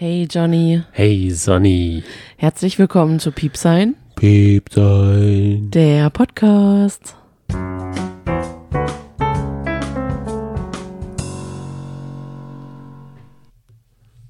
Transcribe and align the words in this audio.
Hey 0.00 0.26
Johnny, 0.30 0.82
Hey 0.92 1.30
Sonny. 1.30 2.02
herzlich 2.38 2.78
willkommen 2.78 3.20
zu 3.20 3.32
Piepsein, 3.32 3.96
Piep 4.16 4.70
sein. 4.72 5.70
der 5.74 6.08
Podcast. 6.08 7.16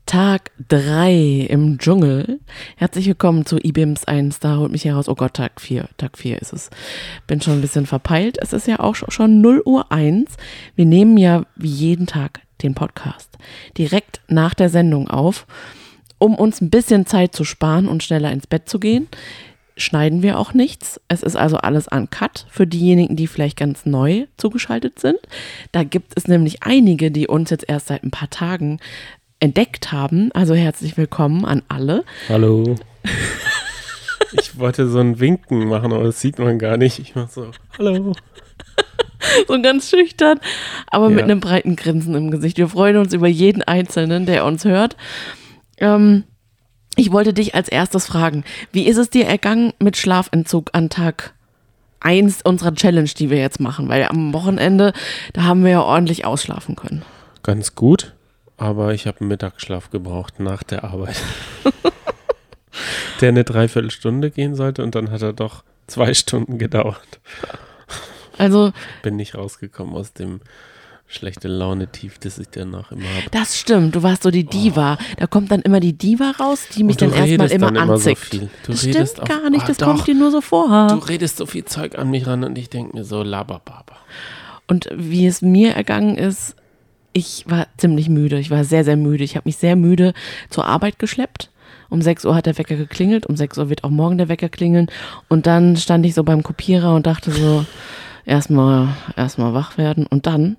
Tag 0.07 0.51
3 0.69 1.47
im 1.49 1.79
Dschungel. 1.79 2.41
Herzlich 2.77 3.07
willkommen 3.07 3.47
zu 3.47 3.59
IBIMS 3.59 4.07
1. 4.07 4.41
Da 4.41 4.57
holt 4.57 4.73
mich 4.73 4.85
heraus. 4.85 5.09
Oh 5.09 5.15
Gott, 5.15 5.35
Tag 5.35 5.61
4. 5.61 5.89
Tag 5.99 6.19
4 6.19 6.43
ist 6.43 6.53
es. 6.53 6.71
Bin 7.29 7.41
schon 7.41 7.55
ein 7.55 7.61
bisschen 7.61 7.87
verpeilt. 7.87 8.37
Es 8.43 8.53
ist 8.53 8.67
ja 8.67 8.81
auch 8.81 8.97
schon 8.97 9.41
0 9.41 9.63
Uhr 9.65 9.93
1. 9.93 10.37
Wir 10.75 10.87
nehmen 10.87 11.17
ja 11.17 11.45
wie 11.55 11.69
jeden 11.69 12.07
Tag 12.07 12.41
den 12.63 12.75
Podcast 12.75 13.31
direkt 13.77 14.21
nach 14.29 14.55
der 14.55 14.69
Sendung 14.69 15.09
auf. 15.09 15.47
Um 16.19 16.35
uns 16.35 16.61
ein 16.61 16.71
bisschen 16.71 17.07
Zeit 17.07 17.35
zu 17.35 17.45
sparen 17.45 17.89
und 17.89 18.03
schneller 18.03 18.31
ins 18.31 18.47
Bett 18.47 18.69
zu 18.69 18.79
gehen, 18.79 19.09
schneiden 19.77 20.23
wir 20.23 20.39
auch 20.39 20.53
nichts. 20.53 21.01
Es 21.09 21.23
ist 21.23 21.37
also 21.37 21.57
alles 21.57 21.89
uncut 21.89 22.47
für 22.51 22.67
diejenigen, 22.67 23.17
die 23.17 23.27
vielleicht 23.27 23.57
ganz 23.57 23.87
neu 23.87 24.27
zugeschaltet 24.37 24.99
sind. 24.99 25.19
Da 25.73 25.83
gibt 25.85 26.13
es 26.17 26.29
nämlich 26.29 26.63
einige, 26.63 27.11
die 27.11 27.27
uns 27.27 27.51
jetzt 27.51 27.69
erst 27.69 27.87
seit 27.89 28.05
ein 28.05 28.11
paar 28.11 28.31
Tagen 28.31 28.81
entdeckt 29.41 29.93
haben. 29.93 30.31
Also 30.33 30.55
herzlich 30.55 30.97
willkommen 30.97 31.45
an 31.45 31.63
alle. 31.69 32.05
Hallo. 32.29 32.77
Ich 34.33 34.59
wollte 34.59 34.89
so 34.89 35.01
ein 35.01 35.19
Winken 35.19 35.67
machen, 35.67 35.93
aber 35.93 36.05
das 36.05 36.21
sieht 36.21 36.39
man 36.39 36.59
gar 36.59 36.77
nicht. 36.77 36.99
Ich 36.99 37.15
mach 37.15 37.29
so, 37.29 37.51
hallo. 37.77 38.13
So 39.49 39.61
ganz 39.61 39.91
schüchtern, 39.91 40.41
aber 40.91 41.09
mit 41.11 41.19
Ja. 41.21 41.25
einem 41.25 41.41
breiten 41.41 41.77
Grinsen 41.77 42.15
im 42.15 42.31
Gesicht. 42.31 42.57
Wir 42.59 42.69
freuen 42.69 42.97
uns 42.97 43.13
über 43.13 43.29
jeden 43.29 43.63
Einzelnen, 43.63 44.27
der 44.27 44.45
uns 44.45 44.65
hört. 44.65 44.97
Ähm, 45.79 46.25
ich 46.97 47.13
wollte 47.13 47.33
dich 47.33 47.55
als 47.55 47.69
erstes 47.69 48.07
fragen, 48.07 48.45
wie 48.73 48.87
ist 48.87 48.97
es 48.97 49.11
dir 49.11 49.27
ergangen 49.27 49.73
mit 49.79 49.97
Schlafentzug 49.97 50.71
an 50.73 50.91
Tag 50.91 51.35
1 52.01 52.43
unserer 52.43 52.75
Challenge, 52.75 53.09
die 53.09 53.31
wir 53.31 53.39
jetzt 53.39 53.61
machen? 53.61 53.89
Weil 53.89 54.05
am 54.05 54.33
Wochenende, 54.33 54.93
da 55.33 55.45
haben 55.45 55.65
wir 55.65 55.71
ja 55.71 55.83
ordentlich 55.83 56.25
ausschlafen 56.25 56.77
können. 56.77 57.03
Ganz 57.43 57.75
gut, 57.75 58.15
aber 58.57 58.93
ich 58.95 59.07
habe 59.07 59.21
einen 59.21 59.29
Mittagsschlaf 59.29 59.91
gebraucht 59.91 60.41
nach 60.41 60.63
der 60.63 60.85
Arbeit. 60.85 61.17
der 63.21 63.29
eine 63.31 63.45
Dreiviertelstunde 63.45 64.31
gehen 64.31 64.55
sollte 64.55 64.83
und 64.83 64.95
dann 64.95 65.11
hat 65.11 65.23
er 65.23 65.33
doch 65.33 65.63
zwei 65.87 66.15
Stunden 66.15 66.59
gedauert. 66.59 67.21
Also, 68.41 68.73
Bin 69.03 69.17
nicht 69.17 69.35
rausgekommen 69.35 69.95
aus 69.95 70.13
dem 70.13 70.41
schlechte 71.07 71.49
Laune-Tief, 71.49 72.19
das 72.21 72.39
ich 72.39 72.49
danach 72.51 72.93
immer 72.93 73.03
habe. 73.09 73.27
das 73.33 73.59
stimmt, 73.59 73.97
du 73.97 74.03
warst 74.05 74.23
so 74.23 74.31
die 74.31 74.45
Diva. 74.45 74.97
Da 75.19 75.27
kommt 75.27 75.51
dann 75.51 75.61
immer 75.63 75.81
die 75.81 75.93
Diva 75.93 76.31
raus, 76.39 76.67
die 76.75 76.85
mich 76.85 76.97
dann 76.99 77.13
erstmal 77.13 77.51
immer 77.51 77.73
dann 77.73 77.83
immer 77.85 77.99
so. 77.99 78.11
Du 78.33 78.49
das 78.69 78.85
redest 78.85 79.15
stimmt 79.17 79.29
gar 79.29 79.51
nicht, 79.51 79.65
Ah, 79.65 79.67
das 79.67 79.77
doch. 79.79 79.87
kommt 79.89 80.07
dir 80.07 80.15
nur 80.15 80.31
so 80.31 80.41
vor. 80.41 80.87
Du 80.89 80.95
redest 80.99 81.37
so 81.37 81.47
viel 81.47 81.65
Zeug 81.65 81.99
an 81.99 82.11
mich 82.11 82.27
ran 82.29 82.45
und 82.45 82.57
ich 82.57 82.71
denke 82.71 82.97
mir 82.97 83.05
so, 83.05 83.23
labababa. 83.25 83.97
Und 84.69 84.89
wie 84.95 85.27
es 85.27 85.43
mir 85.43 85.73
ergangen 85.75 86.17
ist, 86.17 86.55
ich 87.13 87.45
war 87.49 87.67
ziemlich 87.77 88.09
müde. 88.09 88.39
Ich 88.39 88.51
war 88.53 88.63
sehr, 88.63 88.85
sehr 88.85 88.97
müde. 88.97 89.25
Ich 89.25 89.35
habe 89.35 89.49
mich 89.49 89.57
sehr 89.57 89.75
müde 89.75 90.15
zur 90.49 90.65
Arbeit 90.67 91.01
geschleppt. 91.01 91.51
Um 91.89 92.03
6 92.03 92.25
Uhr 92.25 92.37
hat 92.37 92.47
der 92.47 92.57
Wecker 92.57 92.77
geklingelt. 92.77 93.27
Um 93.27 93.35
6 93.35 93.59
Uhr 93.59 93.69
wird 93.69 93.83
auch 93.83 93.91
morgen 93.91 94.17
der 94.17 94.29
Wecker 94.29 94.49
klingeln. 94.49 94.87
Und 95.29 95.49
dann 95.49 95.77
stand 95.77 96.07
ich 96.07 96.15
so 96.15 96.23
beim 96.23 96.45
Kopierer 96.45 96.95
und 96.95 97.09
dachte 97.09 97.33
so, 97.33 97.67
erstmal, 98.25 98.89
erstmal 99.17 99.55
wach 99.55 99.79
werden. 99.79 100.07
Und 100.07 100.27
dann 100.27 100.57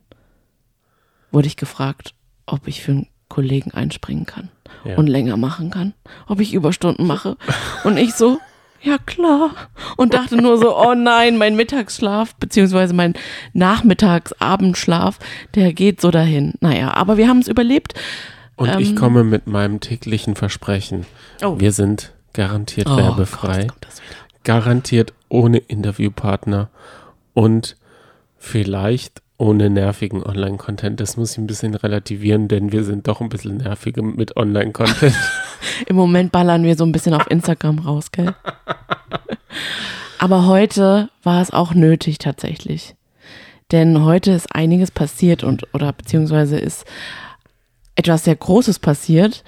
wurde 1.32 1.48
ich 1.48 1.58
gefragt, 1.58 2.14
ob 2.46 2.68
ich 2.68 2.82
für 2.82 2.92
einen 2.92 3.08
Kollegen 3.30 3.72
einspringen 3.72 4.26
kann 4.26 4.50
Ja. 4.84 4.98
und 4.98 5.08
länger 5.08 5.38
machen 5.38 5.70
kann. 5.72 5.94
Ob 6.28 6.40
ich 6.42 6.54
Überstunden 6.54 7.08
mache. 7.08 7.38
Und 7.86 7.96
ich 7.98 8.14
so, 8.14 8.40
ja 8.82 8.98
klar. 8.98 9.52
Und 9.96 10.14
dachte 10.14 10.36
nur 10.36 10.58
so, 10.58 10.76
oh 10.78 10.94
nein, 10.96 11.38
mein 11.38 11.56
Mittagsschlaf, 11.56 12.36
beziehungsweise 12.36 12.94
mein 12.94 13.14
Nachmittags-Abendschlaf, 13.54 15.20
der 15.56 15.74
geht 15.74 16.02
so 16.02 16.12
dahin. 16.12 16.54
Naja, 16.60 16.94
aber 16.94 17.18
wir 17.18 17.28
haben 17.28 17.40
es 17.40 17.48
überlebt. 17.48 17.94
Und 18.56 18.70
Ähm. 18.70 18.80
ich 18.80 18.96
komme 18.96 19.24
mit 19.24 19.48
meinem 19.48 19.80
täglichen 19.80 20.36
Versprechen. 20.36 21.06
Oh. 21.44 21.60
Wir 21.60 21.72
sind 21.72 22.12
garantiert 22.34 22.90
Oh 22.90 22.98
werbefrei, 22.98 23.66
Gott, 23.68 23.88
garantiert 24.44 25.14
ohne 25.30 25.58
Interviewpartner 25.58 26.70
und 27.34 27.78
vielleicht 28.38 29.22
ohne 29.38 29.72
nervigen 29.72 30.24
Online-Content. 30.24 31.00
Das 31.00 31.18
muss 31.18 31.32
ich 31.32 31.38
ein 31.40 31.48
bisschen 31.48 31.74
relativieren, 31.74 32.48
denn 32.48 32.72
wir 32.72 32.84
sind 32.84 33.08
doch 33.08 33.22
ein 33.22 33.30
bisschen 33.30 33.58
nerviger 33.58 34.04
mit 34.04 34.38
Online-Content. 34.38 35.16
Im 35.88 35.96
Moment 35.96 36.32
ballern 36.32 36.64
wir 36.64 36.76
so 36.76 36.86
ein 36.86 36.92
bisschen 36.92 37.16
auf 37.16 37.30
Instagram 37.30 37.80
raus, 37.80 38.12
gell? 38.12 38.36
Aber 40.20 40.46
heute 40.46 41.10
war 41.24 41.42
es 41.42 41.52
auch 41.52 41.74
nötig 41.74 42.20
tatsächlich. 42.20 42.96
Denn 43.72 44.04
heute 44.04 44.32
ist 44.32 44.54
einiges 44.54 44.92
passiert 44.92 45.44
und 45.44 45.74
oder 45.74 45.92
beziehungsweise 45.94 46.60
ist 46.60 46.86
etwas 47.96 48.26
sehr 48.26 48.36
Großes 48.36 48.78
passiert. 48.78 49.44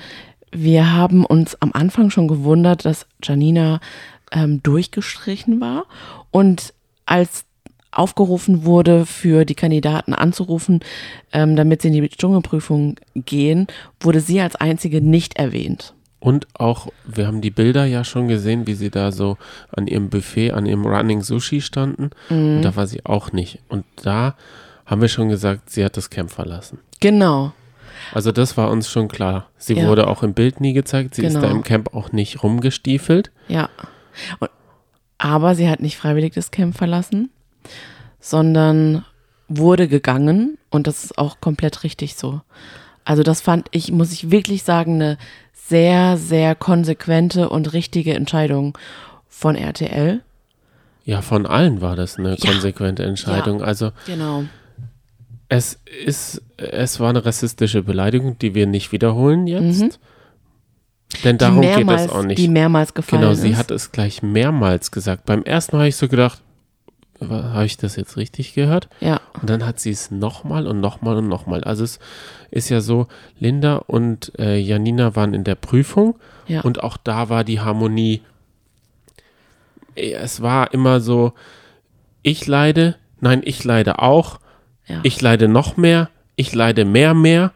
Wir 0.52 0.94
haben 0.94 1.26
uns 1.26 1.56
am 1.62 1.72
Anfang 1.74 2.10
schon 2.10 2.28
gewundert, 2.28 2.86
dass 2.86 3.06
Janina 3.22 3.80
ähm, 4.32 4.64
durchgestrichen 4.64 5.62
war. 5.62 5.86
Und 6.32 6.74
als 7.06 7.46
aufgerufen 7.94 8.66
wurde, 8.66 9.06
für 9.06 9.46
die 9.46 9.56
Kandidaten 9.56 10.14
anzurufen, 10.14 10.80
ähm, 11.32 11.56
damit 11.56 11.82
sie 11.82 11.90
in 11.90 11.94
die 11.94 12.10
Dschungelprüfung 12.10 12.96
gehen, 13.16 13.68
wurde 14.00 14.20
sie 14.20 14.42
als 14.42 14.56
einzige 14.56 15.02
nicht 15.02 15.38
erwähnt. 15.38 15.94
und 16.20 16.48
auch, 16.54 16.88
wir 17.06 17.28
haben 17.28 17.42
die 17.42 17.52
Bilder 17.52 17.84
ja 17.84 18.06
schon 18.06 18.30
gesehen, 18.30 18.66
wie 18.66 18.76
sie 18.76 18.90
da 18.90 19.12
so 19.12 19.38
an 19.76 19.88
ihrem 19.88 20.10
Buffet, 20.10 20.52
an 20.52 20.66
ihrem 20.66 20.86
Running 20.86 21.22
Sushi 21.22 21.60
standen. 21.60 22.12
Mhm. 22.30 22.56
Und 22.58 22.62
da 22.62 22.76
war 22.78 22.88
sie 22.88 23.06
auch 23.06 23.34
nicht. 23.34 23.60
Und 23.68 23.84
da 24.04 24.36
haben 24.86 25.02
wir 25.02 25.10
schon 25.10 25.28
gesagt, 25.28 25.70
sie 25.70 25.84
hat 25.84 25.98
das 25.98 26.10
Camp 26.10 26.32
verlassen. 26.32 26.78
Genau. 27.02 27.52
Also 28.14 28.32
das 28.32 28.56
war 28.56 28.72
uns 28.72 28.90
schon 28.90 29.10
klar. 29.10 29.50
Sie 29.58 29.74
Ja. 29.74 29.86
wurde 29.90 30.08
auch 30.08 30.24
im 30.24 30.34
Bild 30.34 30.62
nie 30.62 30.72
gezeigt. 30.72 31.14
Sie 31.16 31.26
ist 31.26 31.34
Genau. 31.34 31.46
da 31.46 31.52
im 31.52 31.62
Camp 31.64 31.94
auch 31.94 32.14
nicht 32.14 32.42
rumgestiefelt. 32.42 33.32
Ja. 33.50 33.68
Und, 34.40 34.50
aber 35.18 35.56
sie 35.56 35.68
hat 35.70 35.82
nicht 35.82 35.98
freiwillig 35.98 36.34
das 36.34 36.52
Camp 36.52 36.78
verlassen, 36.78 37.32
sondern 38.20 39.06
wurde 39.48 39.88
gegangen 39.88 40.58
und 40.70 40.88
das 40.88 41.04
ist 41.04 41.18
auch 41.18 41.40
komplett 41.42 41.84
richtig 41.84 42.16
so. 42.16 42.42
Also 43.06 43.24
das 43.24 43.42
fand 43.42 43.68
ich, 43.72 43.92
muss 43.92 44.12
ich 44.14 44.32
wirklich 44.32 44.64
sagen, 44.64 44.96
eine 44.96 45.18
sehr, 45.54 46.18
sehr 46.18 46.56
konsequente 46.56 47.50
und 47.50 47.74
richtige 47.74 48.14
Entscheidung 48.14 48.78
von 49.28 49.56
RTL. 49.56 50.22
Ja, 51.06 51.22
von 51.22 51.46
allen 51.46 51.82
war 51.82 51.96
das 51.98 52.18
eine 52.18 52.38
Ja. 52.38 52.52
konsequente 52.52 53.04
Entscheidung. 53.04 53.62
Also 53.62 53.92
Genau. 54.06 54.46
es 55.50 55.80
ist, 56.06 56.42
es 56.58 57.00
war 57.02 57.10
eine 57.10 57.26
rassistische 57.26 57.84
Beleidigung, 57.84 58.40
die 58.40 58.56
wir 58.56 58.68
nicht 58.68 58.92
wiederholen 58.94 59.46
jetzt. 59.48 60.00
Denn 61.24 61.38
darum 61.38 61.58
Mhm. 61.58 61.62
die 61.62 61.68
geht 61.68 61.76
mehrmals, 61.78 62.02
es 62.06 62.10
auch 62.10 62.24
nicht. 62.24 62.38
Die 62.40 62.48
mehrmals 62.48 62.94
gefallen 62.94 63.22
Genau, 63.22 63.34
ist. 63.34 63.42
sie 63.42 63.56
hat 63.58 63.70
es 63.70 63.92
gleich 63.92 64.24
mehrmals 64.24 64.92
gesagt. 64.92 65.26
Beim 65.26 65.44
ersten 65.44 65.76
Mal 65.76 65.82
habe 65.82 65.90
ich 65.90 65.96
so 65.98 66.08
gedacht, 66.08 66.42
habe 67.22 67.66
ich 67.66 67.78
das 67.78 67.96
jetzt 67.96 68.18
richtig 68.18 68.54
gehört? 68.54 68.90
Ja, 69.00 69.22
Und 69.40 69.50
dann 69.50 69.66
hat 69.66 69.80
sie 69.80 69.92
es 69.92 70.12
nochmal 70.12 70.68
und 70.68 70.80
nochmal 70.80 71.18
und 71.18 71.28
nochmal. 71.28 71.64
Also 71.64 71.84
es 71.84 72.00
ist 72.52 72.70
ja 72.70 72.82
so, 72.82 73.08
Linda 73.40 73.78
und 73.78 74.32
äh, 74.40 74.58
Janina 74.58 75.16
waren 75.16 75.34
in 75.34 75.44
der 75.44 75.56
Prüfung 75.56 76.16
ja. 76.48 76.62
und 76.62 76.84
auch 76.84 76.98
da 76.98 77.30
war 77.30 77.44
die 77.44 77.60
Harmonie. 77.60 78.22
Es 79.96 80.42
war 80.42 80.74
immer 80.74 81.00
so, 81.00 81.34
ich 82.24 82.48
leide, 82.48 82.96
nein, 83.20 83.42
ich 83.44 83.64
leide 83.64 84.00
auch, 84.00 84.40
ja. 84.88 85.00
ich 85.04 85.22
leide 85.22 85.48
noch 85.48 85.78
mehr, 85.78 86.10
ich 86.36 86.54
leide 86.54 86.86
mehr, 86.86 87.14
mehr, 87.14 87.52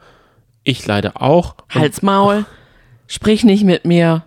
ich 0.64 0.86
leide 0.86 1.20
auch. 1.20 1.56
Und 1.74 1.82
Halt's 1.82 2.02
Maul, 2.02 2.46
sprich 3.08 3.44
nicht 3.44 3.64
mit 3.64 3.86
mir. 3.86 4.24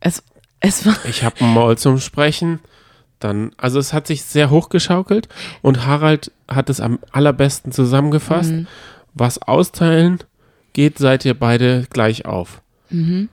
Es, 0.00 0.22
es 0.60 0.84
war, 0.84 0.96
Ich 1.04 1.24
habe 1.24 1.40
ein 1.40 1.54
Maul 1.54 1.78
zum 1.78 1.98
Sprechen. 1.98 2.60
Dann, 3.20 3.52
also 3.56 3.78
es 3.78 3.92
hat 3.92 4.06
sich 4.06 4.22
sehr 4.24 4.50
hochgeschaukelt 4.50 5.28
und 5.62 5.86
Harald 5.86 6.32
hat 6.48 6.68
es 6.70 6.80
am 6.80 6.98
allerbesten 7.12 7.70
zusammengefasst. 7.70 8.50
Mhm. 8.52 8.66
Was 9.14 9.40
austeilen 9.42 10.18
geht, 10.72 10.98
seid 10.98 11.24
ihr 11.24 11.34
beide 11.38 11.86
gleich 11.90 12.24
auf. 12.26 12.62
Mhm. 12.90 13.28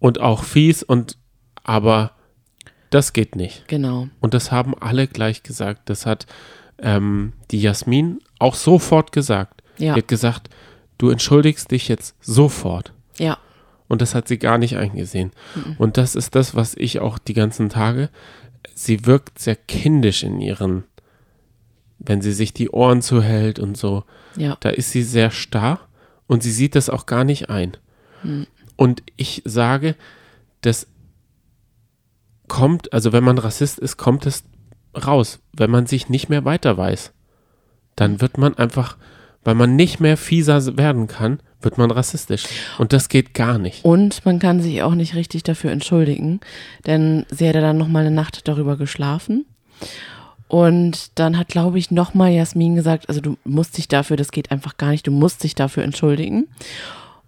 Und 0.00 0.20
auch 0.20 0.44
fies 0.44 0.82
und 0.82 1.16
aber 1.64 2.12
das 2.90 3.12
geht 3.12 3.36
nicht. 3.36 3.66
genau. 3.68 4.08
Und 4.20 4.32
das 4.34 4.50
haben 4.50 4.74
alle 4.80 5.06
gleich 5.06 5.42
gesagt. 5.42 5.90
Das 5.90 6.06
hat 6.06 6.26
ähm, 6.78 7.32
die 7.50 7.60
Jasmin 7.60 8.20
auch 8.38 8.54
sofort 8.54 9.12
gesagt. 9.12 9.62
Ja. 9.78 9.94
Die 9.94 10.00
hat 10.00 10.08
gesagt, 10.08 10.48
du 10.96 11.10
entschuldigst 11.10 11.70
dich 11.70 11.88
jetzt 11.88 12.16
sofort. 12.20 12.92
Ja, 13.18 13.38
Und 13.88 14.00
das 14.00 14.14
hat 14.14 14.28
sie 14.28 14.38
gar 14.38 14.58
nicht 14.58 14.76
eingesehen. 14.76 15.32
Und 15.78 15.96
das 15.96 16.14
ist 16.14 16.34
das, 16.34 16.54
was 16.54 16.74
ich 16.74 17.00
auch 17.00 17.18
die 17.18 17.34
ganzen 17.34 17.68
Tage, 17.68 18.10
sie 18.74 19.06
wirkt 19.06 19.38
sehr 19.38 19.56
kindisch 19.56 20.22
in 20.22 20.40
ihren, 20.40 20.84
wenn 21.98 22.22
sie 22.22 22.32
sich 22.32 22.52
die 22.52 22.70
Ohren 22.70 23.02
zuhält 23.02 23.58
und 23.58 23.76
so. 23.76 24.04
ja. 24.36 24.56
Da 24.60 24.70
ist 24.70 24.90
sie 24.90 25.02
sehr 25.02 25.30
starr 25.30 25.80
und 26.26 26.42
sie 26.42 26.52
sieht 26.52 26.74
das 26.74 26.90
auch 26.90 27.06
gar 27.06 27.24
nicht 27.24 27.50
ein. 27.50 27.76
Und 28.76 29.02
ich 29.16 29.42
sage, 29.44 29.96
das 30.60 30.86
kommt, 32.46 32.92
also 32.92 33.12
wenn 33.12 33.24
man 33.24 33.38
Rassist 33.38 33.78
ist, 33.78 33.96
kommt 33.96 34.26
es 34.26 34.44
raus. 34.94 35.40
Wenn 35.52 35.70
man 35.70 35.86
sich 35.86 36.08
nicht 36.08 36.28
mehr 36.28 36.44
weiter 36.44 36.76
weiß, 36.76 37.12
dann 37.96 38.20
wird 38.20 38.38
man 38.38 38.54
einfach, 38.56 38.96
weil 39.44 39.54
man 39.54 39.76
nicht 39.76 40.00
mehr 40.00 40.16
fieser 40.16 40.76
werden 40.76 41.06
kann, 41.06 41.40
wird 41.60 41.78
man 41.78 41.90
rassistisch. 41.90 42.44
Und 42.78 42.92
das 42.92 43.08
geht 43.08 43.34
gar 43.34 43.58
nicht. 43.58 43.84
Und 43.84 44.24
man 44.24 44.38
kann 44.38 44.60
sich 44.60 44.82
auch 44.82 44.94
nicht 44.94 45.14
richtig 45.14 45.42
dafür 45.42 45.70
entschuldigen, 45.70 46.40
denn 46.86 47.26
sie 47.30 47.46
ja 47.46 47.52
dann 47.52 47.78
nochmal 47.78 48.06
eine 48.06 48.14
Nacht 48.14 48.46
darüber 48.46 48.76
geschlafen. 48.76 49.44
Und 50.48 51.18
dann 51.18 51.38
hat, 51.38 51.48
glaube 51.48 51.78
ich, 51.78 51.90
nochmal 51.90 52.32
Jasmin 52.32 52.74
gesagt, 52.74 53.08
also 53.08 53.20
du 53.20 53.36
musst 53.44 53.76
dich 53.76 53.86
dafür, 53.86 54.16
das 54.16 54.30
geht 54.30 54.50
einfach 54.50 54.78
gar 54.78 54.90
nicht, 54.90 55.06
du 55.06 55.10
musst 55.10 55.44
dich 55.44 55.54
dafür 55.54 55.82
entschuldigen. 55.82 56.48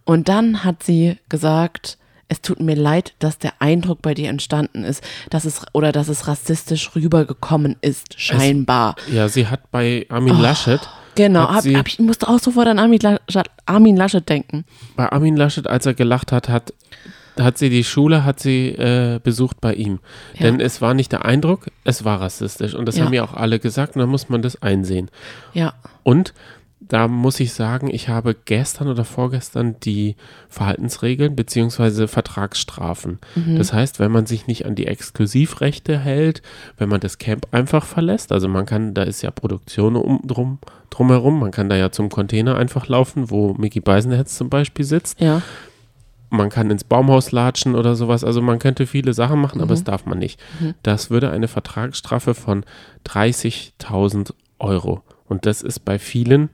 Und 0.05 0.29
dann 0.29 0.65
hat 0.65 0.83
sie 0.83 1.19
gesagt, 1.29 1.99
es 2.29 2.41
tut 2.41 2.61
mir 2.61 2.77
leid, 2.77 3.13
dass 3.19 3.39
der 3.39 3.55
Eindruck 3.59 4.01
bei 4.03 4.15
dir 4.15 4.31
entstanden 4.31 4.85
ist, 4.85 5.03
dass 5.29 5.45
es 5.45 5.63
oder 5.73 5.93
dass 5.93 6.09
es 6.09 6.29
rassistisch 6.29 6.95
rübergekommen 6.95 7.77
ist, 7.81 8.19
scheinbar. 8.19 8.95
Es, 9.09 9.15
ja, 9.15 9.29
sie 9.29 9.49
hat 9.49 9.71
bei 9.71 10.07
Armin 10.09 10.37
oh, 10.37 10.41
Laschet. 10.41 10.81
Genau, 11.21 11.51
hab, 11.51 11.65
hab, 11.67 11.87
ich 11.87 11.99
musste 11.99 12.29
auch 12.29 12.39
sofort 12.39 12.67
an 12.67 12.79
Armin 12.79 12.99
Laschet, 13.01 13.47
Armin 13.67 13.97
Laschet 13.97 14.27
denken. 14.27 14.65
Bei 14.97 15.13
Armin 15.13 15.37
Laschet, 15.37 15.67
als 15.67 15.85
er 15.85 15.93
gelacht 15.93 16.33
hat, 16.33 16.49
hat 16.49 16.73
hat 17.39 17.59
sie 17.59 17.71
die 17.71 17.85
Schule, 17.85 18.25
hat 18.25 18.41
sie 18.41 18.69
äh, 18.69 19.21
besucht 19.23 19.61
bei 19.61 19.75
ihm. 19.75 20.01
Ja. 20.35 20.43
Denn 20.43 20.61
es 20.61 20.83
war 20.83 20.95
nicht 20.95 21.13
der 21.13 21.25
Eindruck, 21.25 21.67
es 21.85 22.05
war 22.05 22.21
rassistisch. 22.21 22.75
Und 22.75 22.87
das 22.87 22.97
ja. 22.97 23.05
haben 23.05 23.13
ja 23.13 23.25
auch 23.25 23.35
alle 23.35 23.59
gesagt 23.59 23.97
und 23.97 24.01
dann 24.01 24.11
muss 24.11 24.29
man 24.29 24.43
das 24.43 24.61
einsehen. 24.63 25.11
Ja. 25.55 25.75
Und 26.03 26.35
da 26.91 27.07
muss 27.07 27.39
ich 27.39 27.53
sagen, 27.53 27.89
ich 27.89 28.09
habe 28.09 28.35
gestern 28.35 28.89
oder 28.89 29.05
vorgestern 29.05 29.77
die 29.79 30.17
Verhaltensregeln 30.49 31.37
bzw. 31.37 32.09
Vertragsstrafen. 32.09 33.21
Mhm. 33.37 33.57
Das 33.57 33.73
heißt, 33.73 34.01
wenn 34.01 34.11
man 34.11 34.27
sich 34.27 34.49
nicht 34.49 34.67
an 34.67 34.75
die 34.75 34.89
Exklusivrechte 34.89 35.97
hält, 35.97 36.43
wenn 36.79 36.89
man 36.89 36.99
das 36.99 37.19
Camp 37.19 37.47
einfach 37.53 37.87
verlässt, 37.87 38.33
also 38.33 38.49
man 38.49 38.67
kann, 38.67 38.93
da 38.93 39.05
ist 39.05 39.23
ja 39.23 39.31
Produktion 39.31 39.95
um, 39.95 40.21
drum, 40.27 40.59
drumherum, 40.91 41.39
man 41.39 41.53
kann 41.53 41.69
da 41.69 41.77
ja 41.77 41.93
zum 41.93 42.09
Container 42.09 42.57
einfach 42.57 42.89
laufen, 42.89 43.31
wo 43.31 43.55
Mickey 43.55 43.79
Beisenherz 43.79 44.37
zum 44.37 44.51
Beispiel 44.51 44.85
sitzt. 44.85 45.21
Ja. 45.21 45.43
Man 46.29 46.51
kann 46.51 46.73
ins 46.73 46.83
Baumhaus 46.83 47.31
latschen 47.31 47.77
oder 47.77 47.95
sowas. 47.95 48.25
Also 48.25 48.43
man 48.43 48.59
könnte 48.59 48.89
viele 48.89 49.15
Sachen 49.15 49.41
machen, 49.41 49.59
mhm. 49.59 49.63
aber 49.63 49.75
das 49.75 49.85
darf 49.85 50.07
man 50.07 50.19
nicht. 50.19 50.41
Mhm. 50.59 50.75
Das 50.83 51.09
würde 51.09 51.31
eine 51.31 51.47
Vertragsstrafe 51.47 52.35
von 52.35 52.65
30.000 53.07 54.33
Euro. 54.59 55.05
Und 55.29 55.47
das 55.47 55.63
ist 55.63 55.85
bei 55.85 56.01
vielen 56.01 56.51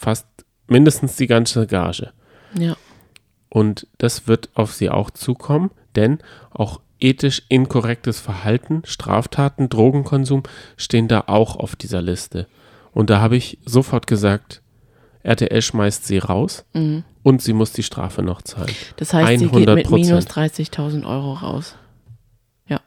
fast 0.00 0.26
mindestens 0.66 1.16
die 1.16 1.26
ganze 1.26 1.66
Gage. 1.66 2.12
Ja. 2.58 2.76
Und 3.48 3.86
das 3.98 4.26
wird 4.26 4.48
auf 4.54 4.72
sie 4.72 4.88
auch 4.88 5.10
zukommen, 5.10 5.70
denn 5.94 6.18
auch 6.50 6.80
ethisch 7.00 7.42
inkorrektes 7.48 8.20
Verhalten, 8.20 8.82
Straftaten, 8.84 9.68
Drogenkonsum 9.68 10.42
stehen 10.76 11.08
da 11.08 11.24
auch 11.26 11.56
auf 11.56 11.76
dieser 11.76 12.00
Liste. 12.00 12.46
Und 12.92 13.10
da 13.10 13.20
habe 13.20 13.36
ich 13.36 13.58
sofort 13.64 14.06
gesagt, 14.06 14.62
RTL 15.22 15.60
schmeißt 15.60 16.06
sie 16.06 16.18
raus 16.18 16.64
mhm. 16.72 17.04
und 17.22 17.42
sie 17.42 17.52
muss 17.52 17.72
die 17.72 17.82
Strafe 17.82 18.22
noch 18.22 18.42
zahlen. 18.42 18.74
Das 18.96 19.12
heißt, 19.12 19.28
100%. 19.28 19.38
sie 19.38 19.48
geht 19.48 19.74
mit 19.74 19.90
minus 19.90 20.26
30.000 20.26 21.06
Euro 21.06 21.34
raus. 21.34 21.76
Ja. 22.66 22.80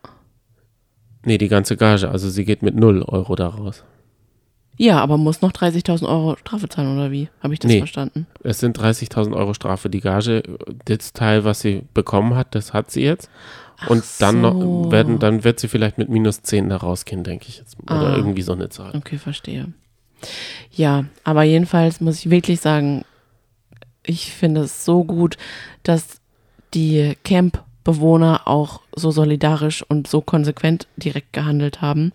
Nee, 1.26 1.38
die 1.38 1.48
ganze 1.48 1.78
Gage. 1.78 2.10
Also 2.10 2.30
sie 2.30 2.46
geht 2.46 2.64
mit 2.64 2.76
0 2.76 3.04
Euro 3.04 3.36
da 3.36 3.50
raus. 3.50 3.84
Ja, 4.78 5.00
aber 5.00 5.18
muss 5.18 5.42
noch 5.42 5.52
30.000 5.52 6.08
Euro 6.08 6.36
Strafe 6.38 6.68
zahlen 6.68 6.96
oder 6.96 7.12
wie? 7.12 7.30
Habe 7.42 7.54
ich 7.54 7.60
das 7.60 7.70
nee, 7.70 7.78
verstanden? 7.78 8.26
Es 8.44 8.60
sind 8.60 8.78
30.000 8.78 9.36
Euro 9.36 9.54
Strafe. 9.54 9.90
Die 9.90 10.00
Gage, 10.00 10.44
das 10.86 11.14
Teil, 11.14 11.44
was 11.44 11.62
sie 11.62 11.84
bekommen 11.94 12.36
hat, 12.36 12.56
das 12.56 12.74
hat 12.74 12.90
sie 12.90 13.04
jetzt. 13.04 13.30
Und 13.88 14.04
Ach 14.06 14.20
dann 14.20 14.42
noch 14.42 14.92
werden, 14.92 15.20
dann 15.20 15.44
wird 15.44 15.60
sie 15.60 15.68
vielleicht 15.68 15.98
mit 15.98 16.10
minus 16.10 16.42
10 16.42 16.70
da 16.70 16.78
rausgehen, 16.78 17.24
denke 17.24 17.46
ich 17.50 17.58
jetzt. 17.58 17.78
Oder 17.84 18.14
ah, 18.14 18.16
irgendwie 18.16 18.42
so 18.42 18.54
eine 18.54 18.70
Zahl. 18.70 18.96
Okay, 18.96 19.18
verstehe. 19.18 19.74
Ja, 20.72 21.06
aber 21.24 21.44
jedenfalls 21.44 22.00
muss 22.02 22.20
ich 22.20 22.30
wirklich 22.30 22.62
sagen, 22.62 23.04
ich 24.04 24.32
finde 24.32 24.62
es 24.62 24.86
so 24.86 25.04
gut, 25.04 25.38
dass 25.84 26.22
die 26.74 27.16
Camp-Bewohner 27.24 28.42
auch 28.46 28.82
so 28.96 29.12
solidarisch 29.12 29.84
und 29.84 30.08
so 30.08 30.22
konsequent 30.22 30.88
direkt 30.98 31.34
gehandelt 31.34 31.82
haben. 31.82 32.14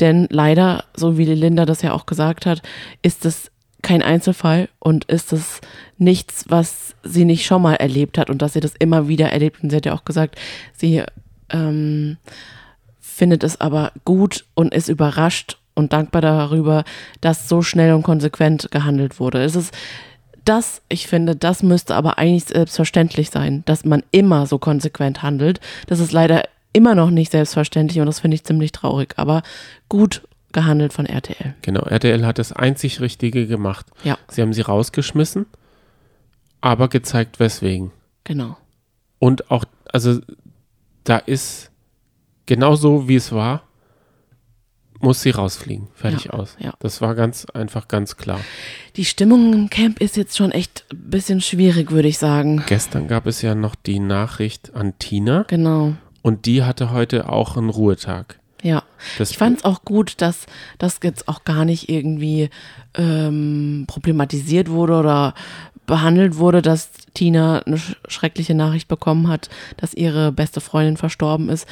Denn 0.00 0.26
leider, 0.30 0.84
so 0.94 1.18
wie 1.18 1.24
Linda 1.24 1.64
das 1.64 1.82
ja 1.82 1.92
auch 1.92 2.06
gesagt 2.06 2.46
hat, 2.46 2.62
ist 3.02 3.24
es 3.24 3.50
kein 3.82 4.02
Einzelfall 4.02 4.68
und 4.78 5.04
ist 5.06 5.32
es 5.32 5.60
nichts, 5.98 6.44
was 6.48 6.94
sie 7.02 7.24
nicht 7.24 7.44
schon 7.44 7.62
mal 7.62 7.74
erlebt 7.74 8.16
hat 8.16 8.30
und 8.30 8.40
dass 8.40 8.52
sie 8.52 8.60
das 8.60 8.74
immer 8.78 9.08
wieder 9.08 9.30
erlebt. 9.30 9.62
Und 9.62 9.70
sie 9.70 9.76
hat 9.76 9.86
ja 9.86 9.94
auch 9.94 10.04
gesagt, 10.04 10.38
sie 10.76 11.02
ähm, 11.50 12.16
findet 13.00 13.42
es 13.42 13.60
aber 13.60 13.92
gut 14.04 14.44
und 14.54 14.72
ist 14.72 14.88
überrascht 14.88 15.58
und 15.74 15.92
dankbar 15.92 16.22
darüber, 16.22 16.84
dass 17.20 17.48
so 17.48 17.62
schnell 17.62 17.92
und 17.92 18.02
konsequent 18.02 18.70
gehandelt 18.70 19.18
wurde. 19.18 19.42
Es 19.42 19.56
ist 19.56 19.74
das, 20.44 20.82
ich 20.88 21.06
finde, 21.06 21.36
das 21.36 21.62
müsste 21.62 21.94
aber 21.94 22.18
eigentlich 22.18 22.44
selbstverständlich 22.44 23.30
sein, 23.30 23.62
dass 23.64 23.84
man 23.84 24.02
immer 24.10 24.46
so 24.46 24.58
konsequent 24.58 25.22
handelt. 25.22 25.60
Das 25.86 26.00
ist 26.00 26.12
leider 26.12 26.42
immer 26.72 26.94
noch 26.94 27.10
nicht 27.10 27.32
selbstverständlich 27.32 28.00
und 28.00 28.06
das 28.06 28.20
finde 28.20 28.34
ich 28.34 28.44
ziemlich 28.44 28.72
traurig, 28.72 29.14
aber 29.16 29.42
gut 29.88 30.22
gehandelt 30.52 30.92
von 30.92 31.06
RTL. 31.06 31.54
Genau, 31.62 31.82
RTL 31.82 32.26
hat 32.26 32.38
das 32.38 32.52
einzig 32.52 33.00
Richtige 33.00 33.46
gemacht. 33.46 33.86
Ja. 34.04 34.18
Sie 34.28 34.42
haben 34.42 34.52
sie 34.52 34.60
rausgeschmissen, 34.62 35.46
aber 36.60 36.88
gezeigt, 36.88 37.40
weswegen. 37.40 37.90
Genau. 38.24 38.56
Und 39.18 39.50
auch, 39.50 39.64
also 39.92 40.20
da 41.04 41.18
ist 41.18 41.70
genauso 42.46 43.08
wie 43.08 43.16
es 43.16 43.32
war, 43.32 43.62
muss 45.00 45.22
sie 45.22 45.30
rausfliegen. 45.30 45.88
Fertig 45.94 46.26
ja, 46.26 46.30
aus. 46.30 46.56
Ja. 46.60 46.74
Das 46.78 47.00
war 47.00 47.14
ganz 47.14 47.44
einfach 47.46 47.88
ganz 47.88 48.16
klar. 48.16 48.40
Die 48.96 49.04
Stimmung 49.04 49.52
im 49.52 49.68
Camp 49.68 50.00
ist 50.00 50.16
jetzt 50.16 50.36
schon 50.36 50.52
echt 50.52 50.84
ein 50.92 51.10
bisschen 51.10 51.40
schwierig, 51.40 51.90
würde 51.90 52.08
ich 52.08 52.18
sagen. 52.18 52.62
Gestern 52.66 53.08
gab 53.08 53.26
es 53.26 53.42
ja 53.42 53.56
noch 53.56 53.74
die 53.74 53.98
Nachricht 53.98 54.74
an 54.74 54.98
Tina. 55.00 55.44
Genau. 55.48 55.94
Und 56.22 56.46
die 56.46 56.62
hatte 56.62 56.90
heute 56.92 57.28
auch 57.28 57.56
einen 57.56 57.68
Ruhetag. 57.68 58.38
Ja, 58.62 58.84
das 59.18 59.32
ich 59.32 59.38
fand 59.38 59.58
es 59.58 59.64
auch 59.64 59.84
gut, 59.84 60.20
dass 60.20 60.46
das 60.78 61.00
jetzt 61.02 61.26
auch 61.26 61.44
gar 61.44 61.64
nicht 61.64 61.88
irgendwie 61.88 62.48
ähm, 62.94 63.84
problematisiert 63.88 64.70
wurde 64.70 64.94
oder 64.94 65.34
behandelt 65.86 66.36
wurde, 66.36 66.62
dass 66.62 66.90
Tina 67.12 67.58
eine 67.60 67.80
schreckliche 68.06 68.54
Nachricht 68.54 68.86
bekommen 68.86 69.26
hat, 69.26 69.50
dass 69.76 69.94
ihre 69.94 70.30
beste 70.30 70.60
Freundin 70.60 70.96
verstorben 70.96 71.48
ist. 71.48 71.66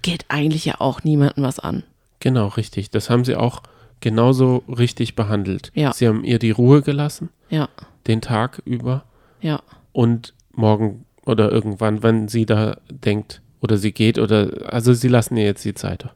Geht 0.00 0.24
eigentlich 0.28 0.64
ja 0.64 0.80
auch 0.80 1.04
niemandem 1.04 1.44
was 1.44 1.58
an. 1.58 1.82
Genau, 2.20 2.48
richtig. 2.48 2.90
Das 2.90 3.10
haben 3.10 3.24
sie 3.24 3.36
auch 3.36 3.62
genauso 4.00 4.64
richtig 4.66 5.14
behandelt. 5.16 5.72
Ja. 5.74 5.92
Sie 5.92 6.08
haben 6.08 6.24
ihr 6.24 6.38
die 6.38 6.50
Ruhe 6.50 6.80
gelassen. 6.80 7.28
Ja. 7.50 7.68
Den 8.06 8.22
Tag 8.22 8.62
über. 8.64 9.04
Ja. 9.42 9.60
Und 9.92 10.32
morgen 10.52 11.04
oder 11.26 11.52
irgendwann, 11.52 12.02
wenn 12.02 12.28
sie 12.28 12.46
da 12.46 12.78
denkt 12.88 13.40
oder 13.64 13.78
sie 13.78 13.92
geht 13.92 14.18
oder, 14.18 14.50
also 14.70 14.92
sie 14.92 15.08
lassen 15.08 15.38
ihr 15.38 15.44
jetzt 15.44 15.64
die 15.64 15.72
Zeit. 15.72 16.06